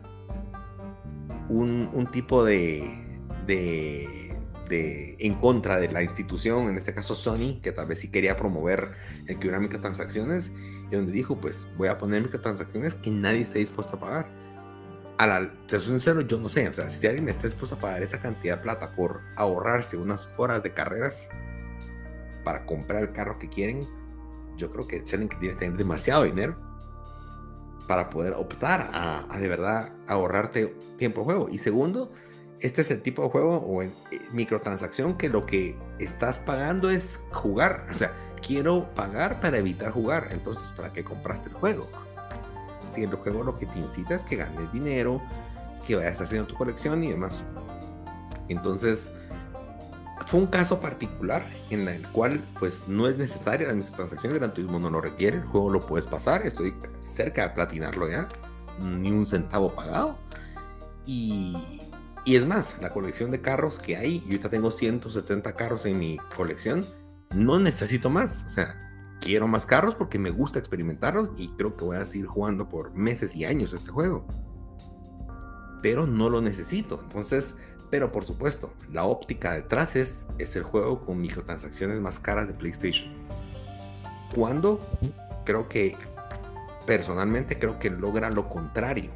[1.49, 4.37] un, un tipo de, de,
[4.69, 8.37] de, en contra de la institución, en este caso Sony, que tal vez sí quería
[8.37, 8.93] promover
[9.27, 10.53] el que hubiera microtransacciones,
[10.91, 14.29] y donde dijo, pues voy a poner microtransacciones que nadie esté dispuesto a pagar.
[15.19, 17.81] A la, te soy sincero, yo no sé, o sea, si alguien está dispuesto a
[17.81, 21.29] pagar esa cantidad de plata por ahorrarse unas horas de carreras,
[22.49, 23.87] para comprar el carro que quieren,
[24.57, 26.57] yo creo que tienen que tener demasiado dinero
[27.87, 31.49] para poder optar a, de verdad ahorrarte tiempo de juego.
[31.51, 32.11] Y segundo,
[32.61, 36.89] este es el tipo de juego o en, eh, microtransacción que lo que estás pagando
[36.89, 37.85] es jugar.
[37.91, 40.29] O sea, quiero pagar para evitar jugar.
[40.31, 41.89] Entonces, ¿para qué compraste el juego?
[42.85, 45.21] Si el juego lo que te incita es que ganes dinero,
[45.87, 47.43] que vayas haciendo tu colección y demás.
[48.49, 49.13] Entonces,
[50.27, 54.79] fue un caso particular en el cual pues no es necesaria la transacción Gran Turismo
[54.79, 58.29] no lo requiere, el juego lo puedes pasar, estoy cerca de platinarlo ya,
[58.81, 60.19] ni un centavo pagado.
[61.07, 61.57] Y,
[62.25, 65.99] y es más, la colección de carros que hay, yo ahorita tengo 170 carros en
[65.99, 66.85] mi colección,
[67.35, 71.85] no necesito más, o sea, quiero más carros porque me gusta experimentarlos y creo que
[71.85, 74.27] voy a seguir jugando por meses y años este juego.
[75.83, 77.57] Pero no lo necesito, entonces
[77.91, 82.55] pero por supuesto, la óptica detrás es, es el juego con microtransacciones más caras de
[82.55, 83.09] PlayStation.
[84.35, 84.81] Cuando
[85.45, 85.97] creo que,
[86.87, 89.11] personalmente creo que logra lo contrario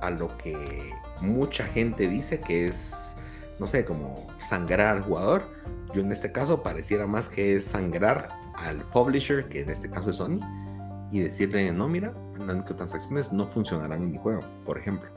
[0.00, 0.90] a lo que
[1.20, 3.16] mucha gente dice que es,
[3.64, 5.42] no sé, como sangrar al jugador.
[5.94, 10.16] Yo en este caso pareciera más que sangrar al publisher, que en este caso es
[10.16, 10.38] Sony,
[11.10, 12.12] y decirle, no, mira,
[12.46, 15.08] las microtransacciones no funcionarán en mi juego, por ejemplo.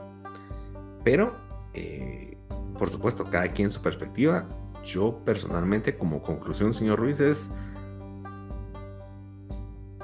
[1.04, 1.36] Pero
[1.74, 2.38] eh,
[2.78, 4.46] por supuesto, cada quien su perspectiva.
[4.82, 7.50] Yo personalmente, como conclusión, señor Ruiz, es,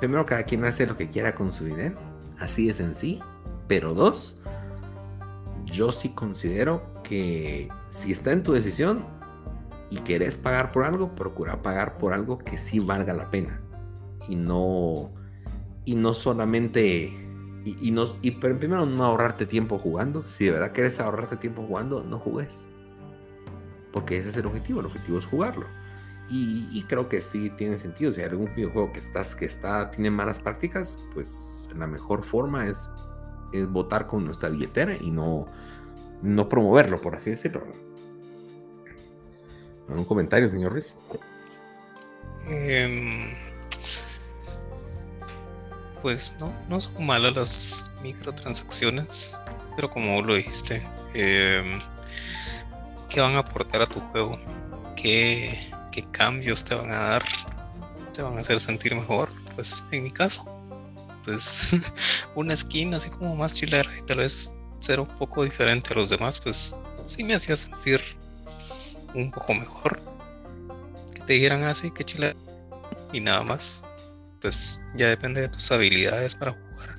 [0.00, 1.96] primero, cada quien hace lo que quiera con su dinero,
[2.38, 3.22] así es en sí,
[3.68, 4.42] pero dos,
[5.74, 9.04] yo sí considero que si está en tu decisión
[9.90, 13.60] y querés pagar por algo, procura pagar por algo que sí valga la pena
[14.28, 15.12] y no
[15.84, 17.12] y no solamente
[17.64, 20.22] y, no, y pero primero no ahorrarte tiempo jugando.
[20.28, 22.66] Si de verdad quieres ahorrarte tiempo jugando, no jugues.
[23.90, 25.66] Porque ese es el objetivo, el objetivo es jugarlo.
[26.28, 28.12] Y, creo que sí tiene sentido.
[28.12, 32.66] Si hay algún videojuego que estás, que está, tiene malas prácticas, pues la mejor forma
[32.66, 32.88] es,
[33.60, 35.46] es votar con nuestra billetera y no,
[36.22, 37.62] no promoverlo, por así decirlo.
[39.88, 40.96] ¿Algún comentario, señor Ruiz?
[42.50, 43.18] Em,
[46.00, 49.40] pues no, no son malas las microtransacciones,
[49.76, 50.82] pero como lo dijiste,
[51.14, 51.80] em,
[53.08, 54.38] ¿qué van a aportar a tu juego?
[54.96, 55.50] ¿Qué,
[56.10, 57.24] cambios te van a dar?
[58.12, 59.30] ¿Te van a hacer sentir mejor?
[59.54, 60.44] Pues en mi caso,
[61.24, 61.70] pues
[62.34, 66.10] una skin así como más chilera y tal vez ser un poco diferente a los
[66.10, 68.00] demás, pues sí me hacía sentir
[69.14, 70.00] un poco mejor.
[71.14, 72.36] Que te dijeran así, ah, que chilera
[73.12, 73.84] y nada más
[74.44, 76.98] pues ya depende de tus habilidades para jugar.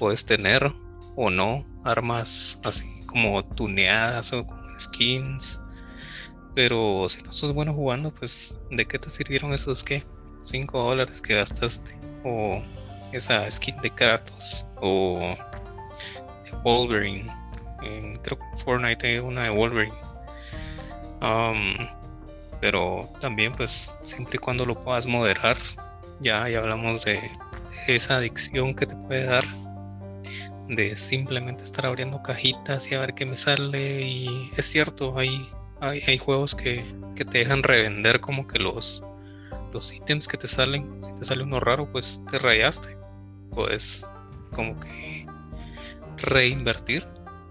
[0.00, 0.72] Puedes tener
[1.14, 4.44] o no armas así como tuneadas o
[4.76, 5.62] skins.
[6.56, 10.02] Pero si no sos bueno jugando, pues ¿de qué te sirvieron esos qué?
[10.42, 11.96] 5 dólares que gastaste.
[12.24, 12.60] O
[13.12, 14.64] esa skin de Kratos.
[14.80, 15.20] O
[16.44, 17.30] de Wolverine.
[18.22, 19.94] creo que en Fortnite hay una de Wolverine.
[21.22, 21.74] Um,
[22.60, 25.56] pero también pues siempre y cuando lo puedas moderar,
[26.20, 27.18] ya, ya hablamos de,
[27.88, 29.44] esa adicción que te puede dar
[30.68, 35.42] de simplemente estar abriendo cajitas y a ver qué me sale y es cierto, hay,
[35.80, 36.82] hay, hay juegos que,
[37.16, 39.02] que, te dejan revender como que los,
[39.72, 42.96] los ítems que te salen, si te sale uno raro pues te rayaste,
[43.50, 44.10] puedes
[44.52, 45.26] como que
[46.18, 47.06] reinvertir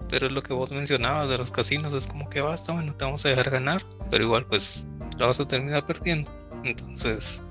[0.10, 3.26] pero lo que vos mencionabas de los casinos, es como que basta, bueno, te vamos
[3.26, 4.88] a dejar ganar, pero igual pues
[5.18, 6.32] la vas a terminar perdiendo.
[6.64, 7.44] Entonces,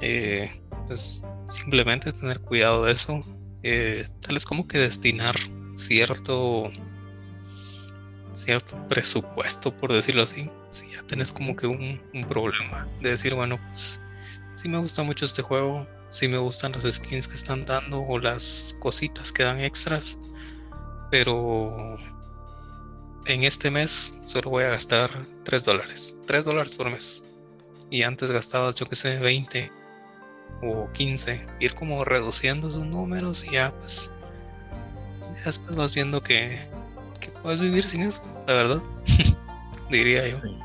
[0.00, 0.48] eh,
[0.86, 3.24] pues simplemente tener cuidado de eso,
[3.62, 5.34] eh, tal es como que destinar
[5.74, 6.64] cierto
[8.32, 13.34] cierto presupuesto, por decirlo así, si ya tenés como que un, un problema de decir,
[13.34, 14.00] bueno, pues
[14.54, 18.18] si me gusta mucho este juego, si me gustan las skins que están dando o
[18.18, 20.18] las cositas que dan extras,
[21.10, 21.96] pero
[23.26, 25.10] en este mes solo voy a gastar
[25.44, 26.16] 3 dólares.
[26.26, 27.24] 3 dólares por mes.
[27.90, 29.70] Y antes gastabas, yo que sé, 20
[30.62, 31.46] o 15.
[31.60, 34.12] Ir como reduciendo esos números y ya pues.
[35.44, 36.56] Después vas viendo que,
[37.20, 38.82] que puedes vivir sin eso, la verdad.
[39.90, 40.40] Diría yo.
[40.40, 40.56] Sí.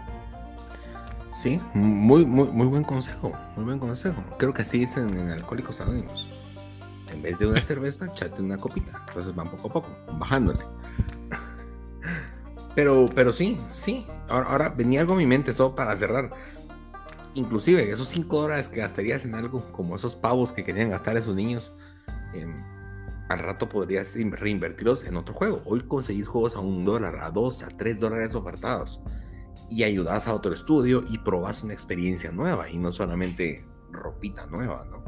[1.73, 3.33] Muy, muy, muy buen consejo.
[3.55, 4.23] Muy buen consejo.
[4.37, 6.27] Creo que así dicen en Alcohólicos Anónimos
[7.11, 9.03] en vez de una cerveza, echate una copita.
[9.07, 9.89] Entonces van poco a poco,
[10.19, 10.59] bajándole.
[12.75, 14.05] Pero, pero sí, sí.
[14.27, 16.31] Ahora, venía algo a mi mente, solo para cerrar.
[17.33, 21.33] Inclusive, esos 5 dólares que gastarías en algo, como esos pavos que querían gastar esos
[21.35, 21.73] niños,
[22.33, 22.53] em,
[23.29, 25.61] al rato podrías reinvertirlos en otro juego.
[25.63, 29.01] Hoy conseguís juegos a un dólar, a dos, a tres dólares ofertados.
[29.69, 34.85] Y ayudas a otro estudio y probas una experiencia nueva y no solamente ropita nueva,
[34.85, 35.03] ¿no?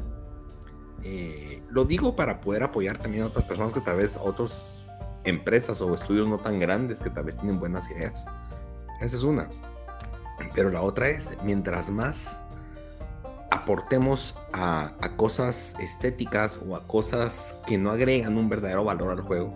[1.04, 4.84] Eh, lo digo para poder apoyar también a otras personas que tal vez, otras
[5.24, 8.26] empresas o estudios no tan grandes que tal vez tienen buenas ideas.
[9.00, 9.48] Esa es una.
[10.54, 12.40] Pero la otra es, mientras más
[13.50, 19.52] aportemos a, cosas estéticas o a cosas que no agregan un verdadero valor al juego,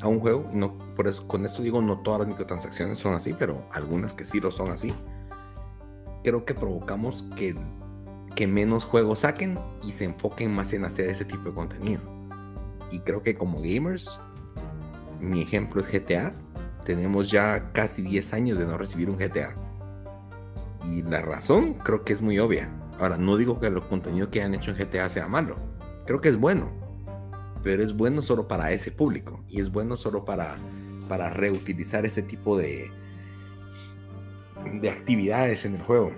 [0.00, 3.14] a un juego, y no, por eso con esto digo, no todas las microtransacciones son
[3.14, 4.94] así, pero algunas que sí lo son así,
[6.22, 7.56] creo que provocamos que
[8.34, 12.02] que menos juegos saquen y se enfoquen más en hacer ese tipo de contenido.
[12.90, 14.20] Y creo que como gamers,
[15.20, 16.32] mi ejemplo es GTA.
[16.84, 19.54] Tenemos ya casi 10 años de no recibir un GTA.
[20.90, 22.68] Y la razón creo que es muy obvia.
[22.98, 25.56] Ahora, no digo que el contenido que han hecho en GTA sea malo.
[26.06, 26.70] Creo que es bueno.
[27.62, 29.42] Pero es bueno solo para ese público.
[29.48, 30.56] Y es bueno solo para,
[31.08, 32.90] para reutilizar ese tipo de,
[34.80, 36.12] de actividades en el juego.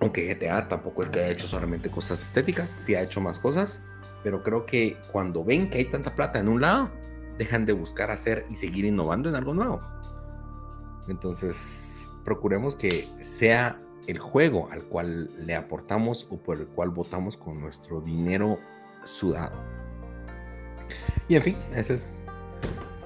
[0.00, 3.84] Aunque GTA tampoco es que haya hecho solamente cosas estéticas, sí ha hecho más cosas,
[4.22, 6.90] pero creo que cuando ven que hay tanta plata en un lado,
[7.38, 9.80] dejan de buscar hacer y seguir innovando en algo nuevo.
[11.08, 17.36] Entonces, procuremos que sea el juego al cual le aportamos o por el cual votamos
[17.36, 18.58] con nuestro dinero
[19.04, 19.58] sudado.
[21.28, 22.20] Y en fin, esa es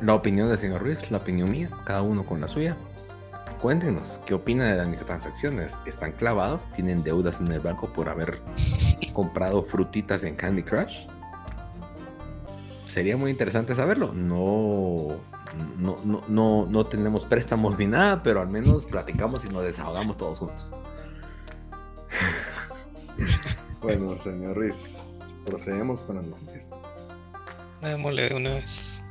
[0.00, 2.76] la opinión del señor Ruiz, la opinión mía, cada uno con la suya.
[3.60, 5.74] Cuéntenos, ¿qué opina de las microtransacciones?
[5.86, 6.68] ¿Están clavados?
[6.74, 8.40] ¿Tienen deudas en el banco por haber
[9.12, 11.06] comprado frutitas en Candy Crush?
[12.86, 14.12] Sería muy interesante saberlo.
[14.12, 15.16] No,
[15.78, 20.38] no, no, no, tenemos préstamos ni nada, pero al menos platicamos y nos desahogamos todos
[20.38, 20.74] juntos.
[23.82, 26.70] bueno, señor Ruiz, procedemos con las noticias.
[27.80, 29.03] Démosle de una vez.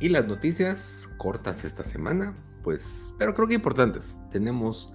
[0.00, 2.34] Y las noticias cortas esta semana
[2.64, 4.20] pues, pero creo que importantes.
[4.32, 4.92] Tenemos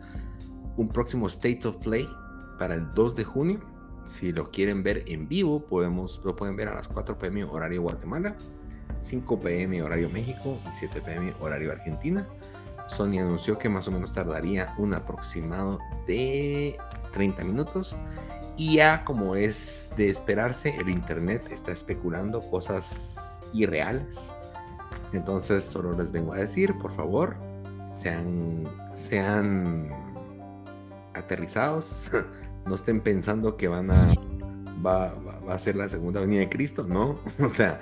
[0.76, 2.10] un próximo State of Play
[2.58, 3.60] para el 2 de junio.
[4.06, 7.84] Si lo quieren ver en vivo, podemos, lo pueden ver a las 4 pm horario
[7.84, 8.36] Guatemala,
[9.02, 12.28] 5 pm horario México y 7 pm horario Argentina.
[12.88, 15.78] Sony anunció que más o menos tardaría un aproximado
[16.08, 16.76] de
[17.14, 17.96] 30 minutos.
[18.58, 24.34] Y ya como es de esperarse, el Internet está especulando cosas irreales.
[25.14, 27.36] Entonces solo les vengo a decir, por favor,
[27.96, 28.64] sean,
[28.96, 29.90] sean
[31.14, 32.06] aterrizados,
[32.66, 33.98] no estén pensando que van a,
[34.86, 37.20] va, va, a ser la segunda venida de Cristo, ¿no?
[37.40, 37.82] O sea,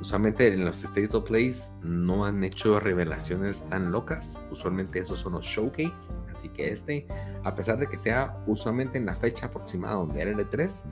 [0.00, 5.32] usualmente en los States of Plays no han hecho revelaciones tan locas, usualmente esos son
[5.32, 7.06] los showcase, así que este,
[7.42, 10.82] a pesar de que sea usualmente en la fecha aproximada donde era el E3,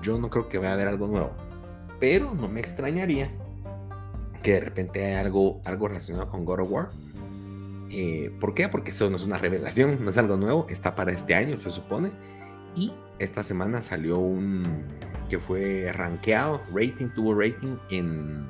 [0.00, 1.30] yo no creo que vaya a haber algo nuevo,
[2.00, 3.30] pero no me extrañaría
[4.42, 6.90] que de repente haya algo, algo relacionado con God of War
[7.90, 8.68] eh, ¿Por qué?
[8.68, 11.70] Porque eso no es una revelación, no es algo nuevo, está para este año, se
[11.70, 12.10] supone.
[12.74, 14.84] Y esta semana salió un
[15.28, 18.48] que fue rankeado, rating, tuvo rating en...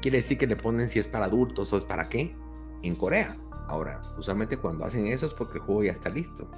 [0.00, 2.34] Quiere decir que le ponen si es para adultos o es para qué,
[2.82, 3.36] en Corea,
[3.70, 6.50] Ahora, usualmente cuando hacen eso es porque el juego ya está listo.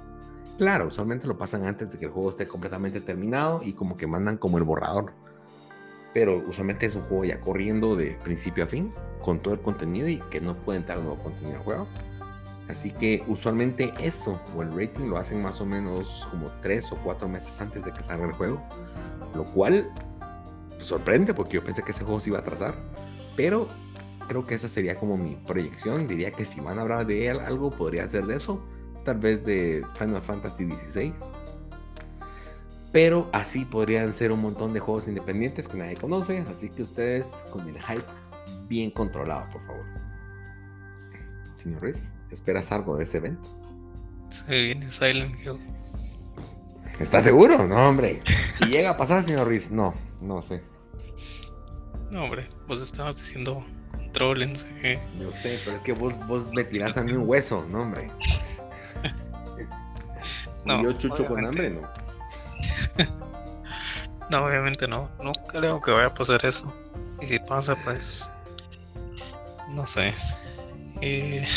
[0.57, 4.07] Claro, usualmente lo pasan antes de que el juego esté completamente terminado y como que
[4.07, 5.13] mandan como el borrador.
[6.13, 10.07] Pero usualmente es un juego ya corriendo de principio a fin, con todo el contenido
[10.07, 11.87] y que no puede entrar nuevo contenido al juego.
[12.69, 16.97] Así que usualmente eso o el rating lo hacen más o menos como tres o
[16.97, 18.61] cuatro meses antes de que salga el juego.
[19.35, 19.91] Lo cual
[20.79, 22.75] sorprende porque yo pensé que ese juego se iba a atrasar.
[23.35, 23.67] Pero
[24.27, 26.07] creo que esa sería como mi proyección.
[26.07, 28.63] Diría que si van a hablar de él, algo podría ser de eso.
[29.03, 31.13] Tal vez de Final Fantasy XVI.
[32.93, 36.45] Pero así podrían ser un montón de juegos independientes que nadie conoce.
[36.49, 38.05] Así que ustedes con el hype
[38.69, 39.85] bien controlado, por favor.
[41.55, 43.49] Señor Ruiz, ¿esperas algo de ese evento?
[44.29, 45.59] Se viene Silent Hill.
[46.99, 47.67] ¿Estás seguro?
[47.67, 48.19] No, hombre.
[48.57, 50.61] Si llega a pasar, señor Ruiz, no, no sé.
[52.11, 54.71] No, hombre, vos estabas diciendo contrólense.
[54.83, 54.99] ¿eh?
[55.19, 58.11] Yo sé, pero es que vos, vos me tirás a mí un hueso, no, hombre.
[60.65, 61.81] No, Y yo chucho con hambre, no.
[64.29, 65.09] No, obviamente no.
[65.21, 66.73] No creo que vaya a pasar eso.
[67.21, 68.31] Y si pasa, pues.
[69.69, 70.13] No sé.
[71.01, 71.43] Eh,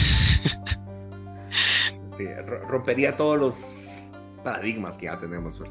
[2.16, 4.02] Sí, ro- rompería todos los
[4.42, 5.56] paradigmas que ya tenemos.
[5.58, 5.70] pues.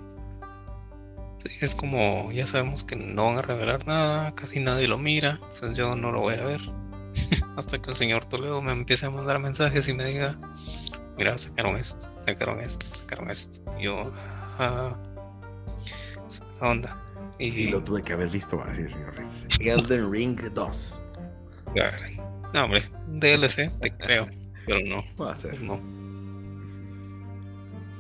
[1.39, 2.32] sí, es como.
[2.32, 4.34] Ya sabemos que no van a revelar nada.
[4.36, 5.39] Casi nadie lo mira.
[5.60, 6.62] Pues yo no lo voy a ver.
[7.58, 10.38] Hasta que el señor Toledo me empiece a mandar mensajes y me diga:
[11.18, 13.62] Mira, sacaron esto, sacaron esto, sacaron esto.
[13.80, 14.10] Y yo.
[14.60, 14.98] Ah.
[16.62, 17.01] Onda.
[17.39, 17.51] Y.
[17.51, 19.45] Sí, lo tuve que haber visto así, señor Ruiz.
[19.60, 21.01] Elden Ring 2.
[22.53, 24.26] No, hombre, DLC, te creo.
[24.66, 25.62] Pero no, Va a ser.
[25.62, 25.74] no.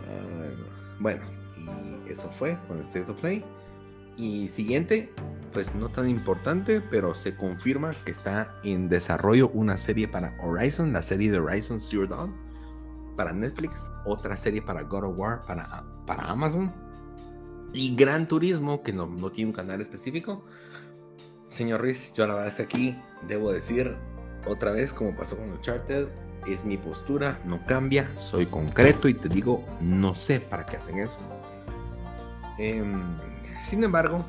[0.03, 0.65] Ay, no.
[0.99, 1.23] Bueno,
[1.57, 3.43] y eso fue con State of Play.
[4.17, 5.11] Y siguiente,
[5.51, 10.93] pues no tan importante, pero se confirma que está en desarrollo una serie para Horizon,
[10.93, 12.33] la serie de Horizon Zero Dawn,
[13.17, 16.73] para Netflix, otra serie para God of War, para, para Amazon,
[17.75, 20.45] y Gran Turismo, que no, no tiene un canal específico.
[21.49, 22.97] Señor Ruiz, yo la verdad que aquí
[23.27, 23.95] debo decir
[24.47, 26.07] otra vez, como pasó con Uncharted,
[26.47, 30.99] es mi postura, no cambia, soy concreto y te digo, no sé para qué hacen
[30.99, 31.19] eso.
[32.57, 33.01] Em,
[33.63, 34.23] sin embargo,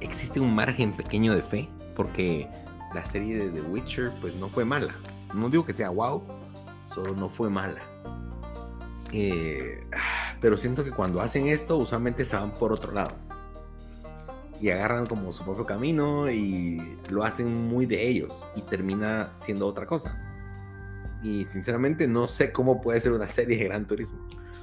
[0.00, 2.48] existe un margen pequeño de fe, porque
[2.94, 4.94] la serie de The Witcher pues no fue mala.
[5.34, 6.22] No digo que sea wow,
[6.92, 7.80] solo no fue mala.
[9.12, 9.86] Eh,
[10.42, 13.14] pero siento que cuando hacen esto, usualmente se van por otro lado.
[14.60, 19.66] Y agarran como su propio camino y lo hacen muy de ellos y termina siendo
[19.66, 20.20] otra cosa.
[21.22, 24.18] Y sinceramente no sé cómo puede ser una serie de Gran Turismo.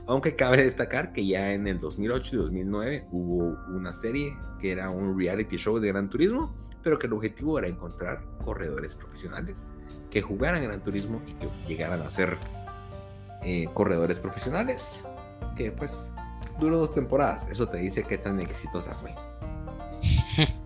[0.05, 4.89] Aunque cabe destacar que ya en el 2008 y 2009 hubo una serie que era
[4.89, 6.53] un reality show de Gran Turismo,
[6.84, 9.69] pero que el objetivo era encontrar corredores profesionales
[10.09, 12.38] que jugaran Gran Turismo y que llegaran a ser
[13.43, 15.05] eh, corredores profesionales.
[15.55, 16.13] Que pues
[16.59, 17.45] duró dos temporadas.
[17.51, 19.13] Eso te dice qué tan exitosa fue.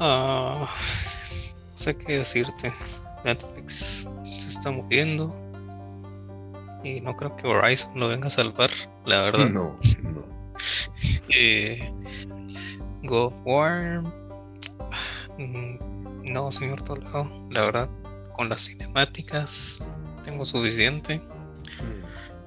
[0.00, 2.72] Ah, no sé qué decirte.
[3.24, 5.28] Netflix se está muriendo.
[6.84, 8.70] Y no creo que Horizon lo venga a salvar,
[9.04, 9.48] la verdad.
[9.50, 10.28] No, no.
[11.30, 11.78] Eh,
[13.10, 14.02] of War.
[15.38, 15.78] mm,
[16.32, 17.30] No, señor Toledo.
[17.50, 17.90] La verdad,
[18.34, 19.84] con las cinemáticas
[20.22, 21.20] tengo suficiente.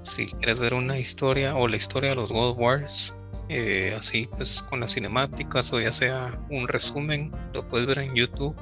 [0.02, 3.16] Si quieres ver una historia o la historia de los of Wars,
[3.50, 8.16] eh, así pues con las cinemáticas o ya sea un resumen, lo puedes ver en
[8.16, 8.56] YouTube.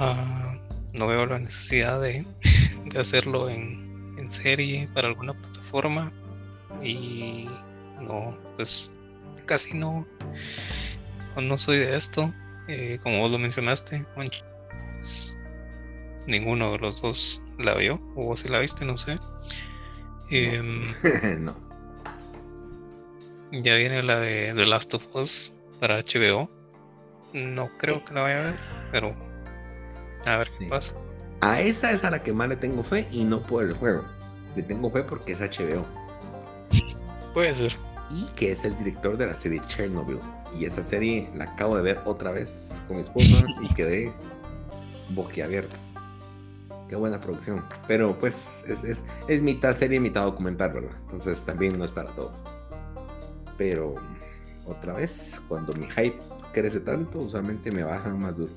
[0.00, 0.58] Ah,
[0.94, 2.26] no veo la necesidad de,
[2.98, 3.86] hacerlo en,
[4.28, 6.12] serie para alguna plataforma.
[6.82, 7.46] Y
[8.06, 8.98] no, pues
[9.46, 10.06] casi no,
[11.40, 12.32] no, soy de esto.
[12.68, 15.38] Eh, como vos lo mencionaste, pues,
[16.26, 19.18] ninguno de los dos la vio, o vos si la viste, no sé.
[20.30, 20.92] Em,
[21.44, 21.56] no.
[23.52, 26.50] ya viene la de The Last of Us para HBO.
[27.32, 28.60] No creo que la vaya a ver,
[28.92, 29.14] pero
[30.26, 30.56] a ver Sí.
[30.60, 30.96] qué pasa.
[31.40, 34.04] A esa es a la que más le tengo fe y no por el juego.
[34.56, 35.86] Le tengo fe porque es HBO.
[37.34, 37.76] Puede ser.
[38.10, 40.18] y que es el director de la serie Chernobyl.
[40.58, 44.10] Y esa serie la acabo de ver otra vez con mi esposa y quedé
[45.10, 45.76] boquiabierto.
[46.88, 47.64] Qué buena producción.
[47.86, 50.96] Pero pues es, es, es mitad serie, mitad documental, ¿verdad?
[51.02, 52.44] Entonces también no es para todos.
[53.56, 53.96] Pero
[54.66, 56.18] otra vez, cuando mi hype
[56.52, 58.52] crece tanto, usualmente me bajan más duro.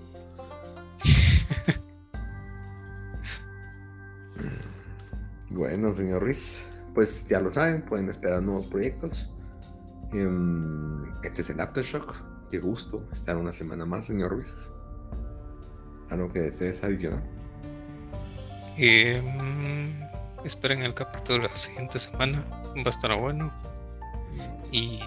[5.50, 6.60] Bueno, señor Ruiz,
[6.96, 9.30] pues ya lo saben, pueden esperar nuevos proyectos.
[10.14, 12.16] Em, Este es el Aftershock.
[12.50, 14.72] Qué gusto estar una semana más, señor Ruiz.
[16.10, 17.24] ¿Algo que desees adicionar?
[18.78, 20.00] Em,
[20.46, 22.44] esperen el capítulo de la siguiente semana.
[22.78, 23.52] Va a estar bueno.
[24.72, 25.02] Y,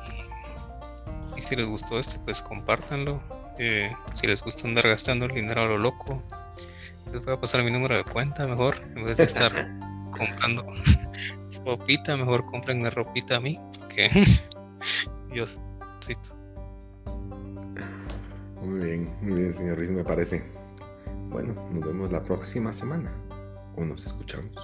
[1.37, 3.23] y si les gustó este, pues compártanlo.
[3.59, 6.23] Eh, si les gusta andar gastando el dinero a lo loco,
[7.13, 8.77] les voy a pasar mi número de cuenta mejor.
[8.95, 9.53] En vez de estar
[10.11, 10.67] comprando
[11.65, 13.59] ropita, mejor comprenme ropita a mí.
[13.79, 14.09] Porque
[15.33, 15.45] yo
[15.97, 16.35] necesito.
[18.61, 20.45] Muy bien, muy bien, señor Ruiz, me parece.
[21.31, 23.24] Bueno, nos vemos la próxima semana
[23.77, 24.57] o nos escuchamos.